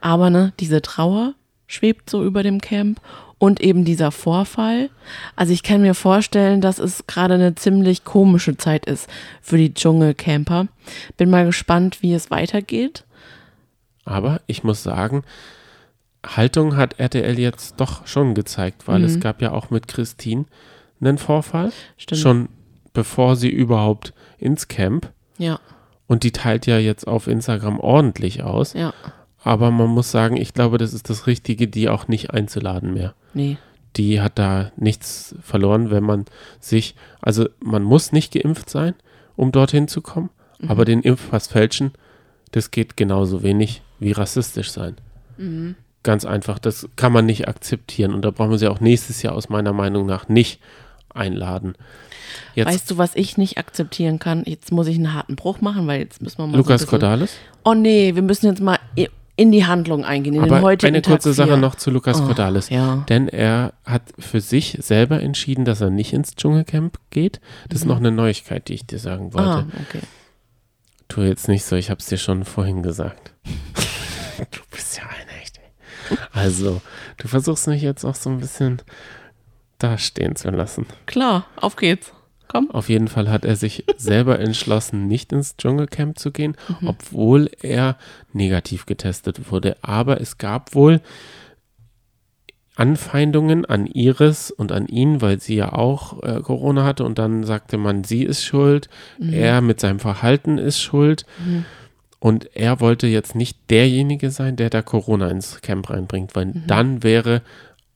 Aber 0.00 0.30
ne, 0.30 0.54
diese 0.58 0.80
Trauer 0.80 1.34
schwebt 1.66 2.08
so 2.08 2.24
über 2.24 2.42
dem 2.42 2.62
Camp 2.62 3.02
und 3.36 3.60
eben 3.60 3.84
dieser 3.84 4.10
Vorfall. 4.10 4.88
Also 5.36 5.52
ich 5.52 5.62
kann 5.62 5.82
mir 5.82 5.92
vorstellen, 5.92 6.62
dass 6.62 6.78
es 6.78 7.06
gerade 7.06 7.34
eine 7.34 7.54
ziemlich 7.54 8.04
komische 8.04 8.56
Zeit 8.56 8.86
ist 8.86 9.10
für 9.42 9.58
die 9.58 9.74
Dschungelcamper. 9.74 10.68
Bin 11.18 11.28
mal 11.28 11.44
gespannt, 11.44 11.98
wie 12.00 12.14
es 12.14 12.30
weitergeht. 12.30 13.04
Aber 14.06 14.40
ich 14.46 14.64
muss 14.64 14.82
sagen, 14.82 15.22
Haltung 16.24 16.76
hat 16.76 16.98
RTL 16.98 17.38
jetzt 17.38 17.78
doch 17.78 18.06
schon 18.06 18.34
gezeigt, 18.34 18.88
weil 18.88 19.00
mhm. 19.00 19.04
es 19.04 19.20
gab 19.20 19.42
ja 19.42 19.52
auch 19.52 19.68
mit 19.68 19.86
Christine 19.86 20.46
einen 20.98 21.18
Vorfall. 21.18 21.72
Stimmt. 21.98 22.20
Schon 22.22 22.48
bevor 22.94 23.36
sie 23.36 23.50
überhaupt 23.50 24.14
ins 24.38 24.68
Camp. 24.68 25.12
Ja. 25.36 25.60
Und 26.06 26.22
die 26.22 26.32
teilt 26.32 26.66
ja 26.66 26.78
jetzt 26.78 27.06
auf 27.06 27.26
Instagram 27.26 27.80
ordentlich 27.80 28.42
aus. 28.42 28.74
Ja. 28.74 28.92
Aber 29.42 29.70
man 29.70 29.88
muss 29.88 30.10
sagen, 30.10 30.36
ich 30.36 30.54
glaube, 30.54 30.78
das 30.78 30.92
ist 30.92 31.10
das 31.10 31.26
Richtige, 31.26 31.68
die 31.68 31.88
auch 31.88 32.08
nicht 32.08 32.32
einzuladen 32.32 32.94
mehr. 32.94 33.14
Nee. 33.34 33.58
Die 33.96 34.20
hat 34.20 34.38
da 34.38 34.72
nichts 34.76 35.34
verloren, 35.40 35.90
wenn 35.90 36.04
man 36.04 36.24
sich, 36.60 36.96
also 37.20 37.48
man 37.60 37.82
muss 37.82 38.12
nicht 38.12 38.32
geimpft 38.32 38.68
sein, 38.68 38.94
um 39.36 39.52
dorthin 39.52 39.88
zu 39.88 40.00
kommen, 40.00 40.30
mhm. 40.58 40.70
aber 40.70 40.84
den 40.84 41.00
Impfpass 41.02 41.46
fälschen, 41.46 41.92
das 42.52 42.70
geht 42.70 42.96
genauso 42.96 43.42
wenig 43.42 43.82
wie 43.98 44.12
rassistisch 44.12 44.70
sein. 44.70 44.96
Mhm. 45.38 45.76
Ganz 46.02 46.24
einfach, 46.24 46.58
das 46.58 46.88
kann 46.96 47.12
man 47.12 47.26
nicht 47.26 47.48
akzeptieren 47.48 48.14
und 48.14 48.24
da 48.24 48.30
brauchen 48.30 48.50
wir 48.50 48.58
sie 48.58 48.68
auch 48.68 48.80
nächstes 48.80 49.22
Jahr 49.22 49.34
aus 49.34 49.48
meiner 49.48 49.72
Meinung 49.72 50.06
nach 50.06 50.28
nicht 50.28 50.60
einladen. 51.08 51.74
Jetzt, 52.54 52.68
weißt 52.68 52.90
du, 52.90 52.98
was 52.98 53.14
ich 53.14 53.36
nicht 53.36 53.58
akzeptieren 53.58 54.18
kann? 54.18 54.42
Jetzt 54.46 54.72
muss 54.72 54.86
ich 54.86 54.96
einen 54.96 55.14
harten 55.14 55.36
Bruch 55.36 55.60
machen, 55.60 55.86
weil 55.86 56.00
jetzt 56.00 56.22
müssen 56.22 56.38
wir 56.38 56.46
mal. 56.46 56.56
Lukas 56.56 56.82
so 56.82 56.86
Cordalis? 56.86 57.36
Oh 57.64 57.74
nee, 57.74 58.14
wir 58.14 58.22
müssen 58.22 58.46
jetzt 58.46 58.60
mal 58.60 58.78
in 59.36 59.52
die 59.52 59.66
Handlung 59.66 60.04
eingehen, 60.04 60.34
in 60.34 60.42
den 60.42 60.52
Aber 60.52 60.68
eine 60.82 61.02
kurze 61.02 61.34
Sache 61.34 61.58
noch 61.58 61.74
zu 61.74 61.90
Lukas 61.90 62.20
Oh, 62.20 62.24
Cordalis. 62.24 62.70
ja. 62.70 63.04
Denn 63.08 63.28
er 63.28 63.74
hat 63.84 64.02
für 64.18 64.40
sich 64.40 64.78
selber 64.80 65.22
entschieden, 65.22 65.66
dass 65.66 65.82
er 65.82 65.90
nicht 65.90 66.14
ins 66.14 66.34
Dschungelcamp 66.34 66.98
geht. 67.10 67.40
Das 67.68 67.80
ist 67.80 67.84
noch 67.84 67.98
eine 67.98 68.10
Neuigkeit, 68.10 68.68
die 68.68 68.74
ich 68.74 68.86
dir 68.86 68.98
sagen 68.98 69.34
wollte. 69.34 69.64
Mhm. 69.64 69.72
Ah, 69.74 69.80
okay. 69.88 70.00
Tu 71.08 71.20
jetzt 71.22 71.48
nicht 71.48 71.64
so, 71.64 71.76
ich 71.76 71.90
habe 71.90 72.00
es 72.00 72.06
dir 72.06 72.18
schon 72.18 72.44
vorhin 72.44 72.82
gesagt. 72.82 73.34
du 74.38 74.60
bist 74.70 74.96
ja 74.96 75.02
ein 75.04 75.42
echt. 75.42 75.60
Also, 76.32 76.80
du 77.18 77.28
versuchst 77.28 77.68
mich 77.68 77.82
jetzt 77.82 78.04
auch 78.04 78.14
so 78.14 78.30
ein 78.30 78.40
bisschen 78.40 78.80
dastehen 79.78 80.34
zu 80.36 80.50
lassen. 80.50 80.86
Klar, 81.04 81.46
auf 81.56 81.76
geht's. 81.76 82.12
Komm. 82.48 82.70
Auf 82.70 82.88
jeden 82.88 83.08
Fall 83.08 83.28
hat 83.30 83.44
er 83.44 83.56
sich 83.56 83.84
selber 83.96 84.38
entschlossen, 84.38 85.08
nicht 85.08 85.32
ins 85.32 85.56
Dschungelcamp 85.56 86.18
zu 86.18 86.30
gehen, 86.30 86.56
Mhm. 86.80 86.88
obwohl 86.88 87.50
er 87.62 87.96
negativ 88.32 88.86
getestet 88.86 89.50
wurde. 89.50 89.76
Aber 89.82 90.20
es 90.20 90.38
gab 90.38 90.74
wohl 90.74 91.00
Anfeindungen 92.76 93.64
an 93.64 93.86
Iris 93.86 94.50
und 94.50 94.70
an 94.70 94.86
ihn, 94.86 95.22
weil 95.22 95.40
sie 95.40 95.56
ja 95.56 95.72
auch 95.72 96.22
äh, 96.22 96.40
Corona 96.42 96.84
hatte 96.84 97.04
und 97.04 97.18
dann 97.18 97.42
sagte 97.44 97.78
man, 97.78 98.04
sie 98.04 98.22
ist 98.22 98.44
schuld, 98.44 98.90
Mhm. 99.18 99.32
er 99.32 99.60
mit 99.62 99.80
seinem 99.80 99.98
Verhalten 99.98 100.58
ist 100.58 100.80
schuld. 100.80 101.24
Und 102.20 102.54
er 102.54 102.80
wollte 102.80 103.06
jetzt 103.06 103.34
nicht 103.34 103.70
derjenige 103.70 104.30
sein, 104.30 104.56
der 104.56 104.68
da 104.68 104.82
Corona 104.82 105.28
ins 105.28 105.60
Camp 105.62 105.88
reinbringt, 105.88 106.34
weil 106.34 106.46
Mhm. 106.46 106.62
dann 106.66 107.02
wäre 107.02 107.40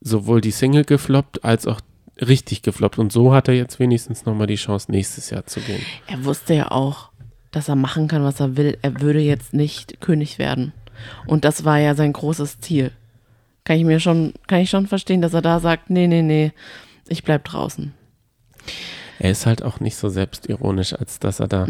sowohl 0.00 0.40
die 0.40 0.50
Single 0.50 0.84
gefloppt 0.84 1.44
als 1.44 1.66
auch 1.66 1.80
richtig 2.20 2.62
gefloppt. 2.62 2.98
Und 2.98 3.12
so 3.12 3.32
hat 3.32 3.48
er 3.48 3.54
jetzt 3.54 3.78
wenigstens 3.78 4.26
nochmal 4.26 4.46
die 4.46 4.56
Chance, 4.56 4.90
nächstes 4.90 5.30
Jahr 5.30 5.46
zu 5.46 5.60
gehen. 5.60 5.80
Er 6.06 6.24
wusste 6.24 6.54
ja 6.54 6.70
auch, 6.70 7.10
dass 7.50 7.68
er 7.68 7.76
machen 7.76 8.08
kann, 8.08 8.22
was 8.22 8.40
er 8.40 8.56
will. 8.56 8.78
Er 8.82 9.00
würde 9.00 9.20
jetzt 9.20 9.52
nicht 9.54 10.00
König 10.00 10.38
werden. 10.38 10.72
Und 11.26 11.44
das 11.44 11.64
war 11.64 11.78
ja 11.78 11.94
sein 11.94 12.12
großes 12.12 12.60
Ziel. 12.60 12.92
Kann 13.64 13.76
ich 13.76 13.84
mir 13.84 14.00
schon, 14.00 14.34
kann 14.46 14.60
ich 14.60 14.70
schon 14.70 14.86
verstehen, 14.86 15.22
dass 15.22 15.34
er 15.34 15.42
da 15.42 15.60
sagt, 15.60 15.90
nee, 15.90 16.06
nee, 16.06 16.22
nee, 16.22 16.52
ich 17.08 17.24
bleib 17.24 17.44
draußen. 17.44 17.92
Er 19.18 19.30
ist 19.30 19.44
halt 19.44 19.62
auch 19.62 19.80
nicht 19.80 19.96
so 19.96 20.08
selbstironisch, 20.08 20.94
als 20.94 21.18
dass 21.18 21.40
er 21.40 21.48
da. 21.48 21.66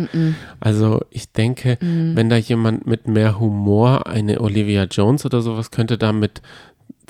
Also 0.61 1.01
ich 1.11 1.33
denke, 1.33 1.79
wenn 1.81 2.29
da 2.29 2.37
jemand 2.37 2.87
mit 2.87 3.09
mehr 3.09 3.41
Humor, 3.41 4.07
eine 4.07 4.41
Olivia 4.41 4.85
Jones 4.85 5.27
oder 5.27 5.43
sowas, 5.43 5.73
könnte 5.73 5.99
da 5.99 6.13
mit 6.13 6.43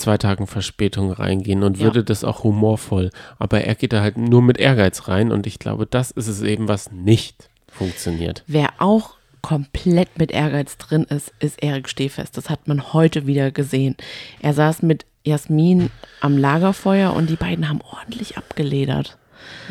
zwei 0.00 0.18
Tagen 0.18 0.46
Verspätung 0.46 1.12
reingehen 1.12 1.62
und 1.62 1.78
Ja. 1.78 1.84
würde 1.84 2.02
das 2.02 2.24
auch 2.24 2.42
humorvoll. 2.44 3.10
Aber 3.38 3.62
er 3.62 3.74
geht 3.74 3.92
da 3.92 4.00
halt 4.00 4.16
nur 4.18 4.42
mit 4.42 4.58
Ehrgeiz 4.58 5.06
rein 5.08 5.30
und 5.30 5.46
ich 5.46 5.58
glaube, 5.58 5.86
das 5.86 6.10
ist 6.10 6.26
es 6.26 6.42
eben, 6.42 6.66
was 6.68 6.90
nicht 6.90 7.48
funktioniert. 7.68 8.42
Wer 8.46 8.70
auch 8.78 9.14
komplett 9.42 10.18
mit 10.18 10.32
Ehrgeiz 10.32 10.76
drin 10.76 11.04
ist, 11.04 11.32
ist 11.38 11.62
Erik 11.62 11.88
Stehfest. 11.88 12.36
Das 12.36 12.50
hat 12.50 12.68
man 12.68 12.92
heute 12.92 13.26
wieder 13.26 13.50
gesehen. 13.50 13.96
Er 14.40 14.52
saß 14.54 14.82
mit 14.82 15.06
Jasmin 15.24 15.90
am 16.20 16.36
Lagerfeuer 16.36 17.12
und 17.14 17.30
die 17.30 17.36
beiden 17.36 17.68
haben 17.68 17.80
ordentlich 17.82 18.36
abgeledert. 18.36 19.16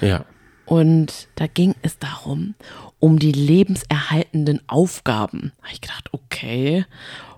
Ja. 0.02 0.26
Und 0.66 1.28
da 1.36 1.48
ging 1.48 1.74
es 1.82 1.98
darum, 1.98 2.54
um 3.00 3.18
die 3.20 3.32
lebenserhaltenden 3.32 4.62
Aufgaben. 4.68 5.52
Da 5.58 5.64
habe 5.66 5.74
ich 5.74 5.82
gedacht, 5.82 6.10
okay, 6.12 6.86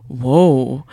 wow. 0.07 0.83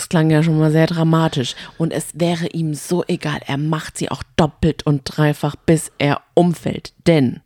Es 0.00 0.08
klang 0.08 0.30
ja 0.30 0.42
schon 0.42 0.58
mal 0.58 0.72
sehr 0.72 0.86
dramatisch. 0.86 1.54
Und 1.76 1.92
es 1.92 2.12
wäre 2.14 2.46
ihm 2.46 2.72
so 2.72 3.04
egal. 3.06 3.40
Er 3.46 3.58
macht 3.58 3.98
sie 3.98 4.10
auch 4.10 4.22
doppelt 4.34 4.86
und 4.86 5.02
dreifach, 5.04 5.56
bis 5.56 5.92
er 5.98 6.22
umfällt. 6.32 6.94
Denn 7.06 7.40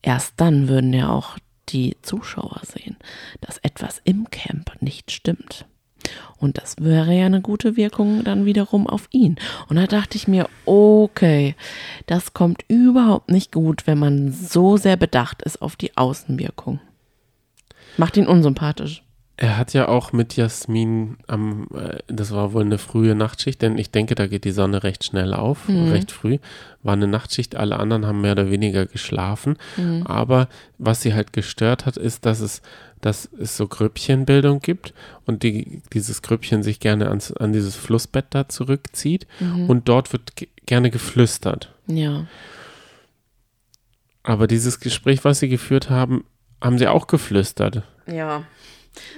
erst 0.00 0.34
dann 0.36 0.68
würden 0.68 0.92
ja 0.92 1.08
auch 1.08 1.38
die 1.68 1.96
Zuschauer 2.02 2.60
sehen, 2.62 2.96
dass 3.40 3.58
etwas 3.58 4.00
im 4.04 4.30
Camp 4.30 4.80
nicht 4.80 5.10
stimmt. 5.10 5.66
Und 6.36 6.56
das 6.56 6.76
wäre 6.78 7.12
ja 7.12 7.26
eine 7.26 7.40
gute 7.40 7.76
Wirkung 7.76 8.22
dann 8.22 8.44
wiederum 8.44 8.86
auf 8.86 9.08
ihn. 9.10 9.34
Und 9.68 9.74
da 9.74 9.88
dachte 9.88 10.16
ich 10.16 10.28
mir, 10.28 10.48
okay, 10.66 11.56
das 12.06 12.32
kommt 12.32 12.64
überhaupt 12.68 13.28
nicht 13.28 13.50
gut, 13.50 13.88
wenn 13.88 13.98
man 13.98 14.30
so 14.30 14.76
sehr 14.76 14.96
bedacht 14.96 15.42
ist 15.42 15.60
auf 15.60 15.74
die 15.74 15.96
Außenwirkung. 15.96 16.78
Macht 17.96 18.16
ihn 18.16 18.28
unsympathisch. 18.28 19.02
Er 19.38 19.58
hat 19.58 19.74
ja 19.74 19.88
auch 19.88 20.12
mit 20.14 20.34
Jasmin 20.36 21.18
am, 21.26 21.68
äh, 21.74 21.98
das 22.06 22.30
war 22.30 22.54
wohl 22.54 22.62
eine 22.62 22.78
frühe 22.78 23.14
Nachtschicht, 23.14 23.60
denn 23.60 23.76
ich 23.76 23.90
denke, 23.90 24.14
da 24.14 24.26
geht 24.26 24.44
die 24.44 24.50
Sonne 24.50 24.82
recht 24.82 25.04
schnell 25.04 25.34
auf, 25.34 25.68
recht 25.68 26.10
früh. 26.10 26.38
War 26.82 26.94
eine 26.94 27.06
Nachtschicht, 27.06 27.54
alle 27.54 27.78
anderen 27.78 28.06
haben 28.06 28.22
mehr 28.22 28.32
oder 28.32 28.50
weniger 28.50 28.86
geschlafen. 28.86 29.58
Aber 30.06 30.48
was 30.78 31.02
sie 31.02 31.12
halt 31.12 31.34
gestört 31.34 31.84
hat, 31.84 31.98
ist, 31.98 32.24
dass 32.24 32.40
es, 32.40 32.62
dass 33.02 33.28
es 33.38 33.58
so 33.58 33.68
Grüppchenbildung 33.68 34.60
gibt 34.60 34.94
und 35.26 35.42
die, 35.42 35.82
dieses 35.92 36.22
Grüppchen 36.22 36.62
sich 36.62 36.80
gerne 36.80 37.08
ans, 37.08 37.30
an 37.32 37.52
dieses 37.52 37.76
Flussbett 37.76 38.26
da 38.30 38.48
zurückzieht 38.48 39.26
und 39.68 39.86
dort 39.90 40.14
wird 40.14 40.34
ge- 40.36 40.48
gerne 40.64 40.90
geflüstert. 40.90 41.70
Ja. 41.88 42.24
Aber 44.22 44.46
dieses 44.46 44.80
Gespräch, 44.80 45.24
was 45.24 45.40
sie 45.40 45.48
geführt 45.48 45.90
haben, 45.90 46.24
haben 46.62 46.78
sie 46.78 46.88
auch 46.88 47.06
geflüstert. 47.06 47.82
Ja. 48.06 48.44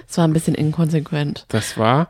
Es 0.07 0.17
war 0.17 0.27
ein 0.27 0.33
bisschen 0.33 0.55
inkonsequent. 0.55 1.45
Das 1.49 1.77
war, 1.77 2.09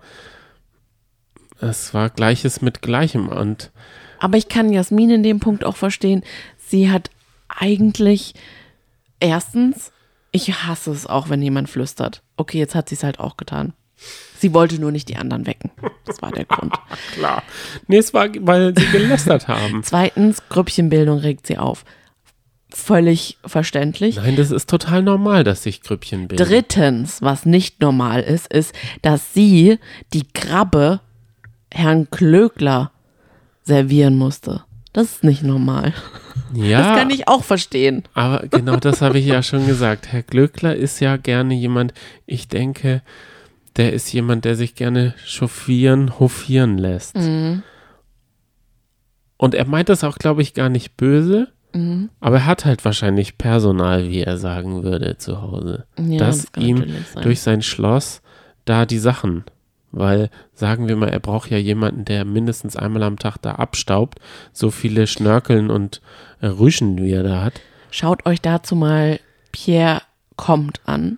es 1.61 1.93
war 1.93 2.09
Gleiches 2.09 2.61
mit 2.61 2.81
Gleichem 2.81 3.27
und 3.27 3.71
Aber 4.19 4.37
ich 4.37 4.49
kann 4.49 4.71
Jasmin 4.71 5.09
in 5.09 5.23
dem 5.23 5.39
Punkt 5.39 5.63
auch 5.63 5.75
verstehen. 5.75 6.23
Sie 6.57 6.91
hat 6.91 7.09
eigentlich 7.47 8.35
erstens, 9.19 9.91
ich 10.31 10.63
hasse 10.63 10.91
es 10.91 11.07
auch, 11.07 11.29
wenn 11.29 11.41
jemand 11.41 11.69
flüstert. 11.69 12.21
Okay, 12.37 12.59
jetzt 12.59 12.75
hat 12.75 12.89
sie 12.89 12.95
es 12.95 13.03
halt 13.03 13.19
auch 13.19 13.37
getan. 13.37 13.73
Sie 14.37 14.53
wollte 14.53 14.79
nur 14.79 14.91
nicht 14.91 15.09
die 15.09 15.17
anderen 15.17 15.45
wecken. 15.45 15.71
Das 16.05 16.21
war 16.21 16.31
der 16.31 16.45
Grund. 16.45 16.73
klar. 17.13 17.43
Nee, 17.87 17.97
es 17.97 18.13
war, 18.13 18.29
weil 18.39 18.73
sie 18.77 18.85
gelästert 18.87 19.49
haben. 19.49 19.83
Zweitens, 19.83 20.41
Grüppchenbildung 20.47 21.17
regt 21.17 21.45
sie 21.45 21.57
auf. 21.57 21.83
Völlig 22.71 23.37
verständlich. 23.45 24.17
Nein, 24.17 24.35
das 24.35 24.51
ist 24.51 24.69
total 24.69 25.01
normal, 25.01 25.43
dass 25.43 25.63
sich 25.63 25.81
Grüppchen 25.81 26.27
bilden. 26.27 26.43
Drittens, 26.45 27.21
was 27.21 27.45
nicht 27.45 27.81
normal 27.81 28.21
ist, 28.21 28.51
ist, 28.53 28.73
dass 29.01 29.33
sie 29.33 29.79
die 30.13 30.27
Krabbe 30.33 31.01
Herrn 31.71 32.09
Klögler 32.11 32.91
servieren 33.63 34.15
musste. 34.15 34.63
Das 34.93 35.05
ist 35.07 35.23
nicht 35.23 35.43
normal. 35.43 35.93
ja, 36.53 36.79
Das 36.79 36.99
kann 36.99 37.09
ich 37.09 37.27
auch 37.27 37.43
verstehen. 37.43 38.03
aber 38.13 38.47
genau 38.47 38.75
das 38.77 39.01
habe 39.01 39.19
ich 39.19 39.25
ja 39.25 39.41
schon 39.43 39.65
gesagt. 39.67 40.11
Herr 40.11 40.23
Glöckler 40.23 40.75
ist 40.75 40.99
ja 40.99 41.17
gerne 41.17 41.53
jemand, 41.55 41.93
ich 42.25 42.47
denke, 42.47 43.01
der 43.77 43.93
ist 43.93 44.11
jemand, 44.13 44.45
der 44.45 44.55
sich 44.55 44.75
gerne 44.75 45.13
chauffieren, 45.25 46.19
hofieren 46.19 46.77
lässt. 46.77 47.15
Mhm. 47.15 47.63
Und 49.37 49.55
er 49.55 49.65
meint 49.65 49.89
das 49.89 50.03
auch, 50.03 50.17
glaube 50.17 50.41
ich, 50.41 50.53
gar 50.53 50.69
nicht 50.69 50.97
böse. 50.97 51.47
Mhm. 51.73 52.09
Aber 52.19 52.37
er 52.37 52.45
hat 52.45 52.65
halt 52.65 52.83
wahrscheinlich 52.85 53.37
Personal, 53.37 54.09
wie 54.09 54.21
er 54.21 54.37
sagen 54.37 54.83
würde, 54.83 55.17
zu 55.17 55.41
Hause. 55.41 55.85
Ja, 55.97 56.19
dass 56.19 56.51
das 56.51 56.63
ihm 56.63 56.77
sein. 57.13 57.23
durch 57.23 57.41
sein 57.41 57.61
Schloss 57.61 58.21
da 58.65 58.85
die 58.85 58.99
Sachen, 58.99 59.43
weil 59.91 60.29
sagen 60.53 60.87
wir 60.87 60.95
mal, 60.95 61.09
er 61.09 61.19
braucht 61.19 61.49
ja 61.49 61.57
jemanden, 61.57 62.05
der 62.05 62.25
mindestens 62.25 62.75
einmal 62.75 63.03
am 63.03 63.17
Tag 63.17 63.37
da 63.41 63.53
abstaubt, 63.53 64.19
so 64.53 64.71
viele 64.71 65.07
Schnörkeln 65.07 65.69
und 65.69 66.01
äh, 66.41 66.47
Rüschen, 66.47 66.97
wie 67.01 67.11
er 67.11 67.23
da 67.23 67.43
hat. 67.43 67.61
Schaut 67.91 68.25
euch 68.25 68.41
dazu 68.41 68.75
mal 68.75 69.19
Pierre 69.51 70.01
kommt 70.35 70.81
an. 70.85 71.17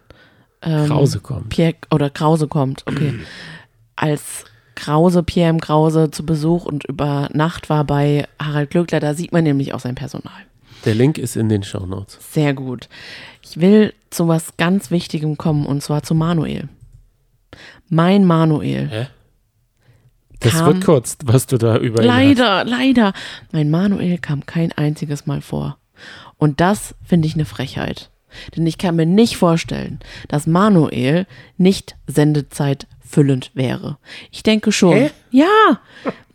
Ähm, 0.62 0.88
Krause 0.88 1.20
kommt. 1.20 1.50
Pierre 1.50 1.76
oder 1.90 2.10
Krause 2.10 2.48
kommt, 2.48 2.84
okay. 2.88 3.14
Als 3.96 4.46
Krause, 4.82 5.22
Pierre 5.22 5.52
im 5.52 5.62
Krause 5.62 6.10
zu 6.10 6.26
Besuch 6.26 6.66
und 6.66 6.86
über 6.86 7.30
Nacht 7.34 7.70
war 7.70 7.84
bei 7.84 8.28
Harald 8.42 8.72
Glöckler, 8.72 9.00
da 9.00 9.14
sieht 9.14 9.32
man 9.32 9.44
nämlich 9.44 9.76
auch 9.76 9.80
sein 9.80 9.94
Personal. 9.94 10.34
Der 10.86 10.96
Link 10.96 11.20
ist 11.20 11.36
in 11.36 11.50
den 11.50 11.62
Shownotes. 11.62 12.18
Sehr 12.32 12.56
gut. 12.56 12.90
Ich 13.44 13.62
will 13.62 13.94
zu 14.10 14.28
was 14.28 14.58
ganz 14.58 14.90
Wichtigem 14.90 15.38
kommen 15.38 15.68
und 15.68 15.84
zwar 15.84 16.02
zu 16.02 16.16
Manuel. 16.16 16.68
Mein 17.90 18.26
Manuel. 18.26 18.90
Hä? 18.90 19.08
Das 20.40 20.66
wird 20.66 20.84
kurz, 20.84 21.20
was 21.26 21.46
du 21.46 21.60
da 21.60 21.78
über. 21.78 22.02
Leider, 22.02 22.66
leider. 22.66 23.14
Mein 23.52 23.70
Manuel 23.70 24.18
kam 24.18 24.48
kein 24.48 24.72
einziges 24.72 25.28
Mal 25.28 25.42
vor. 25.42 25.78
Und 26.38 26.60
das 26.60 26.96
finde 27.04 27.28
ich 27.28 27.36
eine 27.36 27.46
Frechheit. 27.46 28.10
Denn 28.56 28.66
ich 28.66 28.80
kann 28.80 28.96
mir 28.96 29.06
nicht 29.06 29.38
vorstellen, 29.38 30.00
dass 30.28 30.48
Manuel 30.48 31.28
nicht 31.58 31.98
Sendezeit 32.08 32.88
füllend 33.12 33.52
wäre. 33.54 33.98
Ich 34.32 34.44
denke 34.44 34.72
schon. 34.72 34.94
Hä? 34.96 35.12
Ja, 35.32 35.80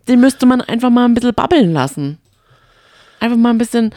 den 0.08 0.20
müsste 0.20 0.46
man 0.46 0.60
einfach 0.60 0.90
mal 0.90 1.04
ein 1.06 1.14
bisschen 1.14 1.34
babbeln 1.34 1.72
lassen. 1.72 2.18
Einfach 3.20 3.38
mal 3.38 3.50
ein 3.50 3.58
bisschen. 3.58 3.90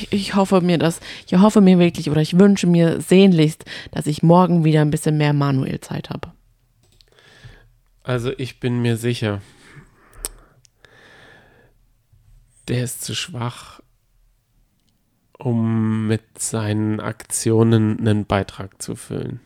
Ich- 0.00 0.12
Ich 0.12 0.34
hoffe 0.34 0.60
mir 0.60 0.76
das. 0.76 1.00
Ich 1.26 1.34
hoffe 1.38 1.60
mir 1.60 1.78
wirklich 1.78 2.10
oder 2.10 2.20
ich 2.20 2.38
wünsche 2.38 2.66
mir 2.66 3.00
sehnlichst, 3.00 3.64
dass 3.92 4.06
ich 4.06 4.22
morgen 4.22 4.64
wieder 4.64 4.80
ein 4.82 4.90
bisschen 4.90 5.16
mehr 5.16 5.32
Manuel-Zeit 5.32 6.10
habe. 6.10 6.32
Also 8.02 8.32
ich 8.36 8.60
bin 8.60 8.82
mir 8.82 8.96
sicher, 8.98 9.40
der 12.68 12.84
ist 12.84 13.02
zu 13.04 13.14
schwach, 13.14 13.80
um 15.38 16.06
mit 16.06 16.22
seinen 16.38 17.00
Aktionen 17.00 17.98
einen 18.00 18.24
Beitrag 18.26 18.80
zu 18.82 18.96
füllen. 18.96 19.40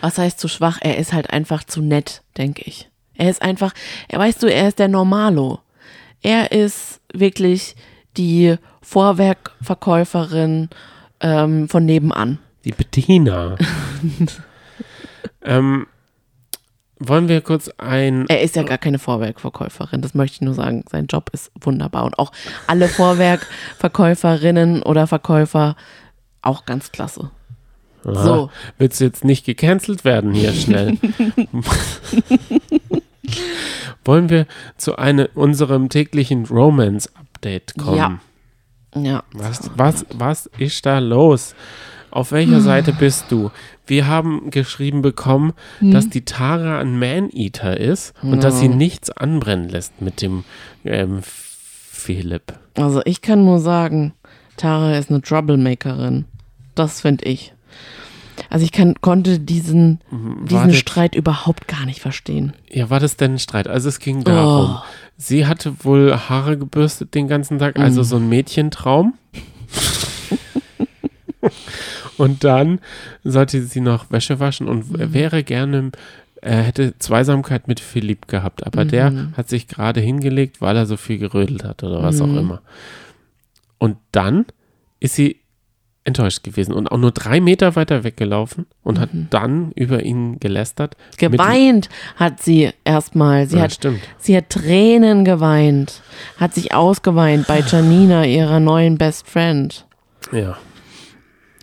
Was 0.00 0.18
heißt 0.18 0.38
zu 0.38 0.48
schwach? 0.48 0.78
Er 0.80 0.98
ist 0.98 1.12
halt 1.12 1.30
einfach 1.30 1.64
zu 1.64 1.80
nett, 1.80 2.22
denke 2.36 2.62
ich. 2.64 2.88
Er 3.14 3.30
ist 3.30 3.42
einfach, 3.42 3.72
er 4.08 4.18
weißt 4.18 4.42
du, 4.42 4.46
er 4.46 4.68
ist 4.68 4.78
der 4.78 4.88
Normalo. 4.88 5.60
Er 6.22 6.52
ist 6.52 7.00
wirklich 7.12 7.74
die 8.16 8.56
Vorwerkverkäuferin 8.80 10.70
ähm, 11.20 11.68
von 11.68 11.84
nebenan. 11.84 12.38
Die 12.64 12.72
Bettina. 12.72 13.56
ähm, 15.42 15.86
wollen 16.98 17.28
wir 17.28 17.40
kurz 17.40 17.68
ein. 17.78 18.26
Er 18.28 18.42
ist 18.42 18.56
ja 18.56 18.62
gar 18.62 18.78
keine 18.78 18.98
Vorwerkverkäuferin, 18.98 20.02
das 20.02 20.14
möchte 20.14 20.36
ich 20.36 20.40
nur 20.42 20.54
sagen. 20.54 20.84
Sein 20.90 21.06
Job 21.06 21.30
ist 21.32 21.50
wunderbar. 21.60 22.04
Und 22.04 22.18
auch 22.18 22.32
alle 22.66 22.88
Vorwerkverkäuferinnen 22.88 24.82
oder 24.82 25.06
Verkäufer 25.06 25.76
auch 26.42 26.64
ganz 26.64 26.92
klasse. 26.92 27.30
Aha, 28.04 28.24
So. 28.24 28.50
Willst 28.78 29.00
du 29.00 29.04
jetzt 29.04 29.24
nicht 29.24 29.44
gecancelt 29.44 30.04
werden 30.04 30.32
hier 30.32 30.52
schnell? 30.52 30.96
Wollen 34.04 34.28
wir 34.30 34.46
zu 34.76 34.96
einem, 34.96 35.28
unserem 35.34 35.88
täglichen 35.88 36.44
Romance-Update 36.46 37.74
kommen? 37.78 37.96
Ja. 37.96 39.00
Ja. 39.00 39.22
Was, 39.32 39.70
was, 39.76 40.04
was 40.12 40.46
ist 40.58 40.84
da 40.84 40.98
los? 40.98 41.54
Auf 42.10 42.30
welcher 42.32 42.60
Seite 42.60 42.92
bist 42.92 43.26
du? 43.30 43.50
Wir 43.86 44.06
haben 44.06 44.50
geschrieben 44.50 45.00
bekommen, 45.00 45.54
dass 45.80 46.10
die 46.10 46.26
Tara 46.26 46.78
ein 46.78 46.98
Man-Eater 46.98 47.78
ist 47.80 48.12
und 48.22 48.44
dass 48.44 48.60
sie 48.60 48.68
nichts 48.68 49.08
anbrennen 49.10 49.70
lässt 49.70 50.02
mit 50.02 50.20
dem 50.20 50.44
ähm, 50.84 51.20
Philipp. 51.22 52.52
Also 52.74 53.00
ich 53.06 53.22
kann 53.22 53.46
nur 53.46 53.60
sagen, 53.60 54.12
Tara 54.58 54.98
ist 54.98 55.08
eine 55.08 55.22
Troublemakerin. 55.22 56.26
Das 56.74 57.00
finde 57.00 57.24
ich. 57.24 57.54
Also 58.50 58.64
ich 58.64 58.72
kann, 58.72 58.94
konnte 59.00 59.38
diesen, 59.38 60.00
diesen 60.10 60.50
Wartet. 60.50 60.76
Streit 60.76 61.14
überhaupt 61.14 61.68
gar 61.68 61.84
nicht 61.86 62.00
verstehen. 62.00 62.52
Ja, 62.70 62.90
war 62.90 63.00
das 63.00 63.16
denn 63.16 63.34
ein 63.34 63.38
Streit? 63.38 63.68
Also 63.68 63.88
es 63.88 63.98
ging 63.98 64.24
darum, 64.24 64.76
Oh. 64.76 64.82
sie 65.16 65.46
hatte 65.46 65.74
wohl 65.84 66.14
Haare 66.28 66.56
gebürstet 66.58 67.14
den 67.14 67.28
ganzen 67.28 67.58
Tag, 67.58 67.78
also 67.78 68.02
so 68.02 68.16
ein 68.16 68.28
Mädchentraum. 68.28 69.14
und 72.18 72.44
dann 72.44 72.80
sollte 73.24 73.62
sie 73.62 73.80
noch 73.80 74.10
Wäsche 74.10 74.38
waschen 74.40 74.68
und 74.68 74.92
w- 74.92 75.12
wäre 75.12 75.42
gerne, 75.42 75.90
er 76.40 76.62
hätte 76.62 76.98
Zweisamkeit 76.98 77.68
mit 77.68 77.80
Philipp 77.80 78.28
gehabt, 78.28 78.66
aber 78.66 78.84
der 78.84 79.28
hat 79.36 79.48
sich 79.48 79.66
gerade 79.68 80.00
hingelegt, 80.00 80.60
weil 80.60 80.76
er 80.76 80.86
so 80.86 80.96
viel 80.96 81.18
gerödelt 81.18 81.64
hat 81.64 81.82
oder 81.82 82.02
was 82.02 82.20
auch 82.20 82.26
immer. 82.36 82.62
Und 83.78 83.96
dann 84.12 84.46
ist 85.00 85.14
sie 85.16 85.38
enttäuscht 86.04 86.42
gewesen 86.42 86.72
und 86.74 86.90
auch 86.90 86.98
nur 86.98 87.12
drei 87.12 87.40
Meter 87.40 87.76
weiter 87.76 88.02
weggelaufen 88.04 88.66
und 88.82 88.98
hat 88.98 89.10
dann 89.30 89.70
über 89.72 90.02
ihn 90.02 90.40
gelästert. 90.40 90.96
Geweint 91.18 91.88
hat 92.16 92.42
sie 92.42 92.70
erstmal. 92.84 93.46
Sie 93.46 93.56
Ja, 93.56 93.62
hat 93.62 93.72
stimmt. 93.74 94.00
Sie 94.18 94.36
hat 94.36 94.50
Tränen 94.50 95.24
geweint, 95.24 96.02
hat 96.38 96.54
sich 96.54 96.74
ausgeweint 96.74 97.46
bei 97.46 97.60
Janina, 97.60 98.24
ihrer 98.24 98.58
neuen 98.58 98.98
Best 98.98 99.28
Friend, 99.28 99.86
Ja. 100.32 100.56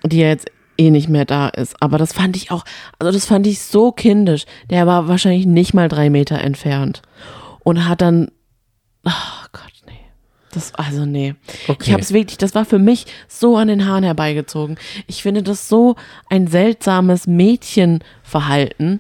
die 0.05 0.19
ja 0.19 0.27
jetzt 0.27 0.50
eh 0.77 0.89
nicht 0.89 1.10
mehr 1.10 1.25
da 1.25 1.50
ist. 1.50 1.75
Aber 1.81 1.98
das 1.98 2.13
fand 2.13 2.38
ich 2.38 2.51
auch, 2.51 2.63
also 2.98 3.12
das 3.12 3.25
fand 3.25 3.46
ich 3.46 3.60
so 3.60 3.91
kindisch. 3.91 4.46
Der 4.69 4.88
war 4.88 5.10
wahrscheinlich 5.10 5.46
nicht 5.48 5.74
mal 5.74 5.89
drei 5.89 6.10
Meter 6.10 6.39
entfernt 6.39 7.01
und 7.65 7.89
hat 7.89 8.00
dann, 8.00 8.29
ach 9.03 9.50
Gott. 9.51 9.63
Das, 10.51 10.74
also 10.75 11.06
nee. 11.06 11.36
Ich 11.63 11.70
Okay. 11.70 11.91
habe 11.91 12.01
es 12.01 12.12
wirklich, 12.12 12.38
das 12.38 12.56
war 12.56 12.65
für 12.65 12.79
mich 12.79 13.06
so 13.27 13.56
an 13.58 13.68
den 13.68 13.86
Haaren 13.86 14.03
herbeigezogen. 14.03 14.77
Ich 15.08 15.22
finde 15.22 15.44
das 15.44 15.70
so 15.70 15.96
ein 16.29 16.48
seltsames 16.48 17.27
Mädchenverhalten. 17.27 19.00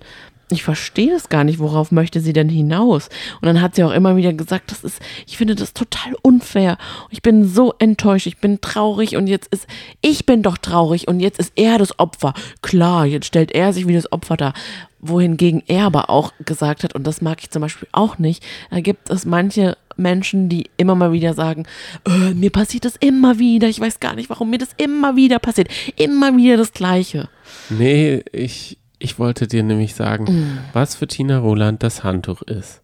Ich 0.51 0.63
verstehe 0.63 1.15
es 1.15 1.29
gar 1.29 1.43
nicht, 1.43 1.59
worauf 1.59 1.91
möchte 1.91 2.21
sie 2.21 2.33
denn 2.33 2.49
hinaus? 2.49 3.09
Und 3.41 3.45
dann 3.45 3.61
hat 3.61 3.75
sie 3.75 3.83
auch 3.83 3.91
immer 3.91 4.15
wieder 4.15 4.33
gesagt, 4.33 4.71
das 4.71 4.83
ist, 4.83 4.99
ich 5.27 5.37
finde 5.37 5.55
das 5.55 5.73
total 5.73 6.15
unfair. 6.21 6.77
Ich 7.11 7.21
bin 7.21 7.47
so 7.47 7.73
enttäuscht, 7.77 8.25
ich 8.25 8.39
bin 8.39 8.59
traurig 8.59 9.15
und 9.15 9.27
jetzt 9.27 9.53
ist, 9.53 9.67
ich 10.01 10.25
bin 10.25 10.41
doch 10.41 10.57
traurig 10.57 11.07
und 11.07 11.19
jetzt 11.19 11.39
ist 11.39 11.53
er 11.55 11.77
das 11.77 11.99
Opfer. 11.99 12.33
Klar, 12.61 13.05
jetzt 13.05 13.27
stellt 13.27 13.51
er 13.51 13.73
sich 13.73 13.87
wie 13.87 13.93
das 13.93 14.11
Opfer 14.11 14.37
dar. 14.37 14.53
Wohingegen 15.01 15.63
er 15.67 15.85
aber 15.85 16.09
auch 16.09 16.33
gesagt 16.43 16.83
hat, 16.83 16.93
und 16.93 17.05
das 17.05 17.21
mag 17.21 17.39
ich 17.41 17.51
zum 17.51 17.61
Beispiel 17.61 17.87
auch 17.91 18.17
nicht, 18.17 18.43
da 18.69 18.81
gibt 18.81 19.09
es 19.09 19.25
manche 19.25 19.77
Menschen, 19.99 20.49
die 20.49 20.69
immer 20.77 20.95
mal 20.95 21.11
wieder 21.11 21.33
sagen, 21.35 21.65
äh, 22.07 22.33
mir 22.33 22.49
passiert 22.49 22.85
das 22.85 22.95
immer 22.95 23.37
wieder, 23.37 23.67
ich 23.67 23.79
weiß 23.79 23.99
gar 23.99 24.15
nicht, 24.15 24.29
warum 24.29 24.49
mir 24.49 24.57
das 24.57 24.69
immer 24.77 25.15
wieder 25.15 25.37
passiert. 25.37 25.69
Immer 25.95 26.35
wieder 26.35 26.57
das 26.57 26.73
Gleiche. 26.73 27.29
Nee, 27.69 28.23
ich, 28.31 28.78
ich 28.99 29.17
wollte 29.19 29.47
dir 29.47 29.63
nämlich 29.63 29.95
sagen, 29.95 30.23
Mm. 30.25 30.57
was 30.73 30.95
für 30.95 31.07
Tina 31.07 31.39
Roland 31.39 31.81
das 31.83 32.03
Handtuch 32.03 32.41
ist, 32.41 32.81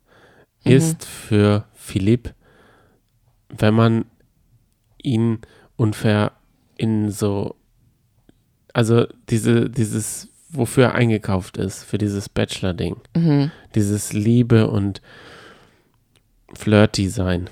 Mhm. 0.63 0.71
ist 0.71 1.06
für 1.06 1.65
Philipp, 1.73 2.34
wenn 3.49 3.73
man 3.73 4.06
ihn 5.04 5.39
unfair 5.75 6.32
in 6.78 7.12
so, 7.12 7.56
also 8.73 9.06
diese, 9.30 9.69
dieses, 9.69 10.30
wofür 10.49 10.86
er 10.86 10.95
eingekauft 10.95 11.58
ist, 11.58 11.84
für 11.84 11.97
dieses 11.97 12.30
Bachelor-Ding, 12.30 12.95
Mhm. 13.15 13.51
dieses 13.75 14.13
Liebe 14.13 14.69
und 14.69 15.01
Flirty 16.54 17.10
sein. 17.10 17.49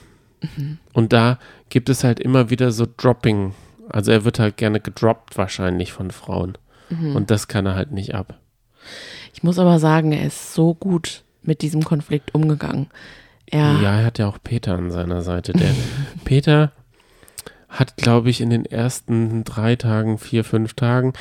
Mhm. 0.55 0.77
Und 0.93 1.13
da 1.13 1.39
gibt 1.69 1.89
es 1.89 2.03
halt 2.03 2.19
immer 2.19 2.49
wieder 2.49 2.71
so 2.71 2.85
Dropping, 2.97 3.53
also 3.89 4.11
er 4.11 4.23
wird 4.25 4.39
halt 4.39 4.57
gerne 4.57 4.79
gedroppt 4.79 5.37
wahrscheinlich 5.37 5.91
von 5.91 6.11
Frauen. 6.11 6.57
Mhm. 6.89 7.15
Und 7.15 7.31
das 7.31 7.47
kann 7.47 7.65
er 7.65 7.75
halt 7.75 7.91
nicht 7.91 8.13
ab. 8.15 8.39
Ich 9.33 9.43
muss 9.43 9.59
aber 9.59 9.79
sagen, 9.79 10.11
er 10.11 10.25
ist 10.25 10.53
so 10.53 10.73
gut 10.73 11.23
mit 11.41 11.61
diesem 11.61 11.83
Konflikt 11.83 12.33
umgegangen. 12.33 12.87
Er, 13.45 13.79
Ja, 13.81 13.99
er 13.99 14.05
hat 14.05 14.19
ja 14.19 14.27
auch 14.27 14.37
Peter 14.43 14.75
an 14.75 14.91
seiner 14.91 15.21
Seite. 15.21 15.53
Der 15.53 15.71
Peter 16.25 16.71
hat, 17.69 17.97
glaube 17.97 18.29
ich, 18.29 18.39
in 18.41 18.49
den 18.51 18.65
ersten 18.65 19.43
drei 19.43 19.75
Tagen, 19.75 20.17
vier, 20.17 20.43
fünf 20.43 20.73
Tagen 20.75 21.13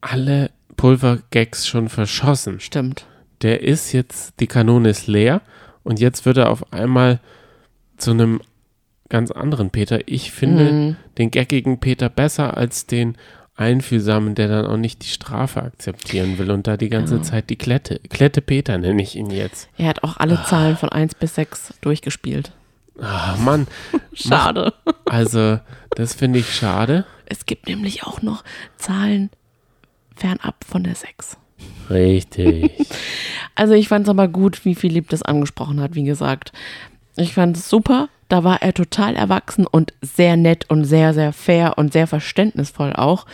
alle 0.00 0.50
Pulvergags 0.76 1.66
schon 1.66 1.88
verschossen. 1.88 2.60
stimmt. 2.60 3.06
Der 3.42 3.62
ist 3.62 3.92
jetzt, 3.92 4.34
die 4.40 4.46
Kanone 4.46 4.90
ist 4.90 5.06
leer 5.06 5.40
und 5.82 6.00
jetzt 6.00 6.24
wird 6.26 6.36
er 6.38 6.50
auf 6.50 6.72
einmal 6.72 7.20
zu 7.96 8.10
einem 8.12 8.40
ganz 9.08 9.30
anderen 9.30 9.70
Peter. 9.70 10.00
Ich 10.08 10.30
finde 10.32 10.72
Mhm. 10.72 10.96
den 11.18 11.30
gaggigen 11.30 11.78
Peter 11.80 12.08
besser 12.08 12.56
als 12.56 12.86
den 12.86 13.16
einfühlsamen, 13.56 14.34
der 14.34 14.48
dann 14.48 14.66
auch 14.66 14.76
nicht 14.76 15.04
die 15.04 15.08
Strafe 15.08 15.62
akzeptieren 15.62 16.38
will 16.38 16.50
und 16.50 16.66
da 16.66 16.76
die 16.76 16.88
ganze 16.88 17.22
Zeit 17.22 17.50
die 17.50 17.56
Klette, 17.56 18.00
Klette 18.10 18.40
Peter 18.40 18.78
nenne 18.78 19.02
ich 19.02 19.14
ihn 19.16 19.30
jetzt. 19.30 19.68
Er 19.78 19.88
hat 19.88 20.02
auch 20.02 20.16
alle 20.16 20.42
Zahlen 20.44 20.76
von 20.76 20.88
1 20.88 21.14
bis 21.14 21.36
6 21.36 21.74
durchgespielt. 21.80 22.52
Ah, 23.00 23.36
Mann, 23.38 23.66
Schade. 24.12 24.72
also 25.04 25.58
das 25.90 26.14
finde 26.14 26.40
ich 26.40 26.54
schade. 26.54 27.04
Es 27.26 27.46
gibt 27.46 27.66
nämlich 27.68 28.04
auch 28.04 28.22
noch 28.22 28.44
Zahlen 28.76 29.30
fernab 30.16 30.56
von 30.64 30.84
der 30.84 30.94
6. 30.94 31.36
Richtig. 31.90 32.72
Also 33.56 33.74
ich 33.74 33.86
fand 33.86 34.04
es 34.06 34.10
aber 34.10 34.26
gut, 34.26 34.64
wie 34.64 34.74
Philipp 34.74 35.08
das 35.10 35.22
angesprochen 35.22 35.80
hat, 35.80 35.94
wie 35.94 36.02
gesagt. 36.02 36.50
Ich 37.16 37.34
fand 37.34 37.56
es 37.56 37.70
super. 37.70 38.08
Da 38.28 38.44
war 38.44 38.62
er 38.62 38.72
total 38.72 39.16
erwachsen 39.16 39.66
und 39.66 39.92
sehr 40.00 40.36
nett 40.36 40.70
und 40.70 40.84
sehr, 40.84 41.14
sehr 41.14 41.32
fair 41.32 41.78
und 41.78 41.92
sehr 41.92 42.06
verständnisvoll 42.06 42.92
auch. 42.94 43.26